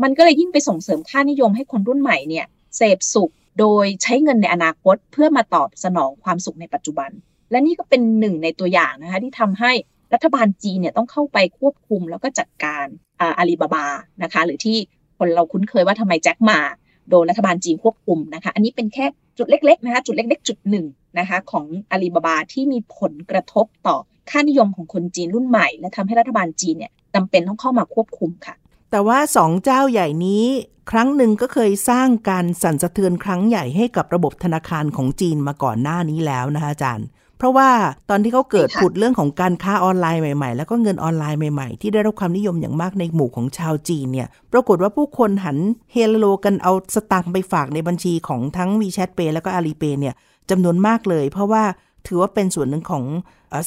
[0.04, 2.46] มันก็เลยยิ่งไปส่งเสริมค่านิยมให้คนรุ่นใหม่เนี่ย
[2.78, 7.12] เสพสุข โดยใช้เงินในอนาคตเพื่อมาตอบสนองความสุขในปัจจุบัน
[7.52, 9.72] และนี่ก็เป็นหนึ่งในตัวอย่างนะคะที่ทำให้
[10.14, 12.86] รัฐบาลจีนเนี่ยต้องเข้าไปควบคุมแล้วก็จัดการ
[13.20, 13.86] อาลีบาบา
[14.24, 14.78] นะคะ หรือที่
[15.18, 16.60] คนเราคุ้นเคยว่าทำไมแจ็คมา
[17.10, 19.06] โดนรัฐบาลจีนควบคุมนะคะ อันนี้เป็นแค่
[19.38, 20.86] จุดเล็กๆนะคะจุดเล็กๆ จุดหนึ่ง
[21.20, 23.98] นะคะของอาลีบาบาที่มีผลกระทบต่อ
[24.30, 28.56] ค่านิยมของคนจีนรุ่นใหม่ และทำให้รัฐบาลจีนเนี่ยจำเป็นต้องเข้ามาควบคุมค่ะ
[28.92, 30.46] แต่ว่าสองเจ้าใหญ่นี้
[30.92, 37.70] ครั้งหนึ่งก็เคยสร้างการสั่นสะเทือนครั้งใหญ่ให้กับระบบธนาคารของจีนมาก่อนหน้านี้แล้วนะคะอาจารย์ เพราะว่า
[38.10, 45.58] ตอนที่เขาเกิดผุดเรื่องของการค้าออนไลน์ใหม่ ๆ แล้วก็เงินออนไลน์ใหม่ๆ ที่ได้รับความนิยมอย่างมากในหมู่ของชาวจีนเนี่ย ปรากฏว่าผู้คนหัน
[45.94, 50.16] เฮโลกันเอาสตางค์ไปฝากในบัญชีของทั้ง WeChat Pay แล้วก็ Alipay เนี่ย
[50.50, 51.64] จำนวนมากเลย เพราะว่า
[52.08, 53.04] ถือว่าเป็นส่วนหนึ่งของ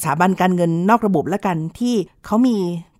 [0.00, 1.94] สถาบันการเงินนอกระบบและกันที่
[2.26, 2.56] เขามี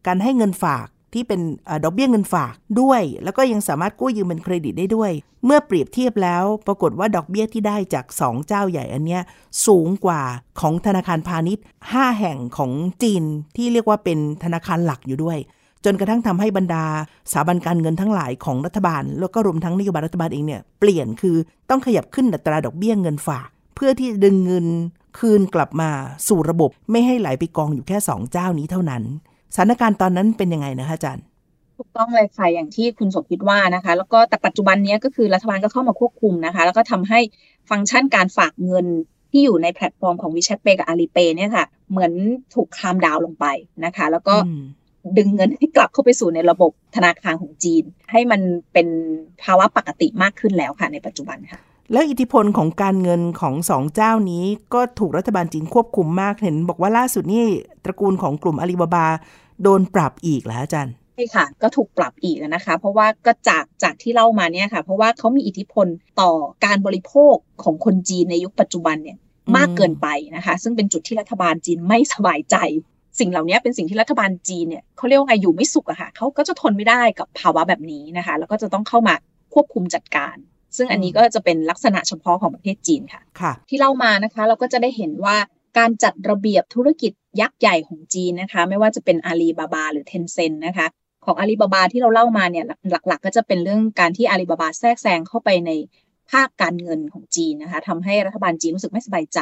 [0.07, 5.13] การให้เงินฝาก ที่เป็นอดอกเบี้ยเงินฝากด้วย แล้วก็ยังสามารถกู้ยืมเป็นเครดิตได้ด้วย
[5.45, 9.23] เมื่อเปรียบเทียบแล้ว ปรากฏว่าดอกเบี้ยที่ได้จาก 2 เจ้าใหญ่อันเนี้ย
[9.67, 10.23] สูงกว่า
[10.61, 12.71] ของธนาคารพาณิชย์ 5 แห่งของ
[13.03, 13.25] จีน
[13.57, 15.39] ที่เรียกว่าเป็นธนาคารหลักอยู่ด้วย
[15.85, 16.85] จนกระทั่งทำให้บรรดา
[17.33, 21.37] สถาบันการเงินทั้งหลายของรัฐบาล แล้วก็รวมทั้งนโยบายรัฐบาลเองเนี่ยเปลี่ยนคือ
[21.71, 24.67] ต้องขยับขึ้นอัตราดอกเบี้ยเงินฝาก เพื่อที่ดึงเงิน
[25.19, 25.91] คืนกลับมา
[26.29, 29.03] สู่ระบบไม่ให้ไหลไปกองอยู่แค่ 2 เจ้านี้เท่านั้น
[29.55, 31.25] สถานการณ์ตอนนั้นเป็นยังไงนะคะอาจารย์
[31.77, 37.21] ถูกต้องเลยค่ะอย่างที่คุณสมคิดว่านะคะ แล้วก็แต่ปัจจุบันนี้ก็คือรัฐบาลก็เข้ามาควบคุมนะคะ แล้วก็ทำให้
[37.71, 38.87] ฟังก์ชันการฝากเงิน
[39.31, 42.13] ที่อยู่ในแพลตฟอร์มของ WeChat Pay กับ Alipay เนี่ยค่ะ เหมือน
[42.55, 43.47] ถูกคามดาวลงไป
[43.85, 44.35] นะคะ แล้วก็
[45.17, 48.41] ดึงเงินให้กลับเข้าไปสู่ในระบบธนาคารของจีน ให้มัน
[48.73, 48.89] เป็น
[49.43, 51.61] ภาวะปกติมากขึ้นแล้วค่ะในปัจจุบันค่ะ
[51.93, 57.45] แล้วอิทธิพลของการเงินของสองเจ้านี้ ก็ถูกรัฐบาลจีนควบคุมมากเห็น บอกว่าล่าสุดนี่
[57.85, 59.07] ตระกูลของกลุ่มอาลีบาบา
[59.63, 65.87] โดนปรับอีกแล้วอาจารย์ใช่ค่ะก็ถูกปรับอีกนะคะ เพราะว่าก็จากจากที่เล่ามาเนี่ยค่ะ เพราะว่าเขามีอิทธิพล
[66.21, 66.33] ต่อ
[66.65, 69.19] การบริโภคของคนจีนในยุคปัจจุบันเนี่ย
[69.57, 72.57] มากเกินไปนะคะ ซึ่งเป็นจุดที่รัฐบาลจีนไม่สบายใจ
[73.19, 79.15] สิ่งเหล่านี้เป็นสิ่งที่รัฐบาลจีนเนี่ยเขาเรียกว่าไงอยู่ไม่สุขอะค่ะเขาก็จะทนไม่ได้กับภาวะแบบนี้นะคะ แล้วก็จะต้องเข้ามา
[79.55, 80.37] ควบคุมจัดการ
[80.77, 85.37] ซึ่งอันนี้ก็จะเป็นลักษณะเฉพาะของประเทศจีนค่ะค่ะที่เล่ามานะคะเราก็จะได้เห็นว่า
[85.79, 90.87] การจัดระเบียบธุรกิจยักษ์ใหญ่ของจีนนะคะ ไม่ว่าจะเป็นอาลีบาบาหรือเทนเซ็นนะคะ
[91.25, 95.71] ของอาลีบาบาที่เราเล่ามาเนี่ยหลักๆ ก็จะเป็นเรื่องการที่อาลีบาบาแทรกแซงเข้าไปใน
[96.31, 99.39] ภาคการเงินของจีนนะคะทำให้รัฐบาลจีนรู้สึกไม่สบายใจ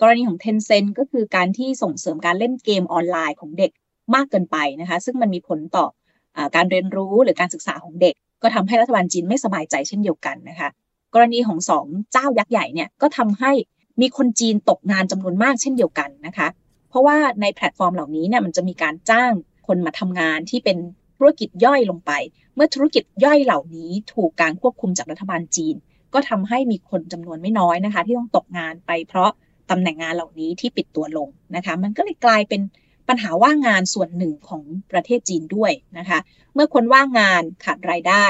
[0.00, 3.70] กรณีของ Tencent ก็คือการที่ส่งเสริมการเล่นเกมออนไลน์ของเด็ก
[4.14, 5.86] มากเกินไปนะคะ ซึ่งมันมีผลต่
[6.36, 10.68] อการเรียนรู้หรือการศึกษาของเด็ก ก็ทำให้รัฐบาลจีนไม่สบายใจเช่นเดียวกันนะคะ
[11.14, 13.52] กรณีของสองเจ้ายักษ์ใหญ่เนี่ยก็ทำให้
[14.00, 16.48] มีคนจีนตกงานจำนวนมากเช่นเดียวกันนะคะ
[16.88, 19.32] เพราะว่าในแพลตฟอร์มเหล่านี้เนี่ยมันจะมีการจ้าง
[19.66, 20.78] คนมาทำงานที่เป็น
[21.16, 22.12] ธุรกิจย่อยลงไป
[22.54, 25.74] เมื่อธุรกิจย่อยเหล่านี้ถูกการควบคุมจากรัฐบาลจีน
[26.14, 29.30] ก็ทำให้มีคนจำนวนไม่น้อยนะคะ ที่ต้องตกงานไปเพราะ
[29.70, 32.60] ตำแหน่งงานเหล่านี้ที่ปิดตัวลงนะคะ มันก็เลยกลายเป็น
[33.08, 36.18] ปัญหาว่างงานส่วนหนึ่งของประเทศจีนด้วยนะคะ
[36.54, 38.24] เมื่อคนว่างงานขาดรายได้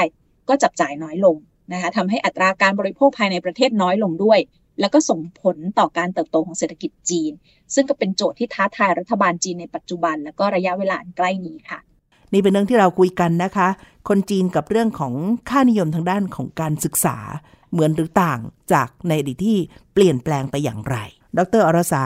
[0.49, 1.35] ก็จับจ่ายน้อยลง
[1.73, 4.39] นะคะทำให้อัตราการบริโภคภายในประเทศน้อยลงด้วย
[4.79, 7.31] แล้วก็ส่งผลต่อการเติบโตของเศรษฐกิจจีน
[7.73, 11.79] ซึ่งก็เป็นโจทย์ที่ท้าทายรัฐบาลจีนในปัจจุบัน และก็ระยะเวลาใกล้นี้ค่ะ
[12.33, 13.67] นี่เป็นเรื่องที่เราคุยกันนะคะ
[14.09, 15.13] คนจีนกับเรื่องของ
[15.49, 17.17] ค่านิยมทางด้านของการศึกษา
[17.71, 18.39] เหมือนหรือต่าง
[18.73, 19.57] จากในอดีตที่
[19.93, 20.97] เปลี่ยนแปลงไปอย่างไร
[21.37, 22.03] ดร.อรสา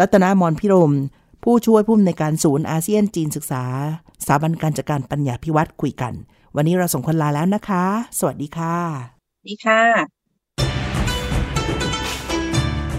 [0.00, 0.92] รัตนอมรภิรมย์
[1.44, 3.64] ผู้ช่วยผู้อำนวยการศูนย์อาเซียนจีนศึกษา
[4.22, 6.12] สถาบันการจัดการปัญญาภิวัฒน์คุยกัน
[6.56, 7.84] วันนี้เราสองคนลาแล้วนะคะ
[8.18, 8.76] สวัสดีค่ะ
[9.46, 9.82] ดีค่ะ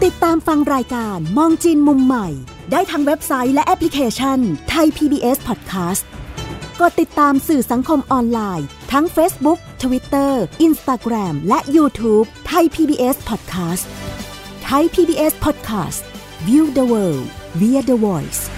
[0.03, 2.27] ติดตามฟังรายการมองจีนมุมใหม่
[2.71, 6.03] ได้ทางเว็บไซต์และแอปพลิเคชันไทย PBS Podcast
[6.81, 10.31] กดติดตามสื่อสังคมออนไลน์ ทั้ง Facebook Twitter
[10.67, 13.85] Instagram และ YouTube ไทย PBS Podcast
[14.63, 16.01] ไทย PBS Podcast
[16.47, 18.49] View the world via the voice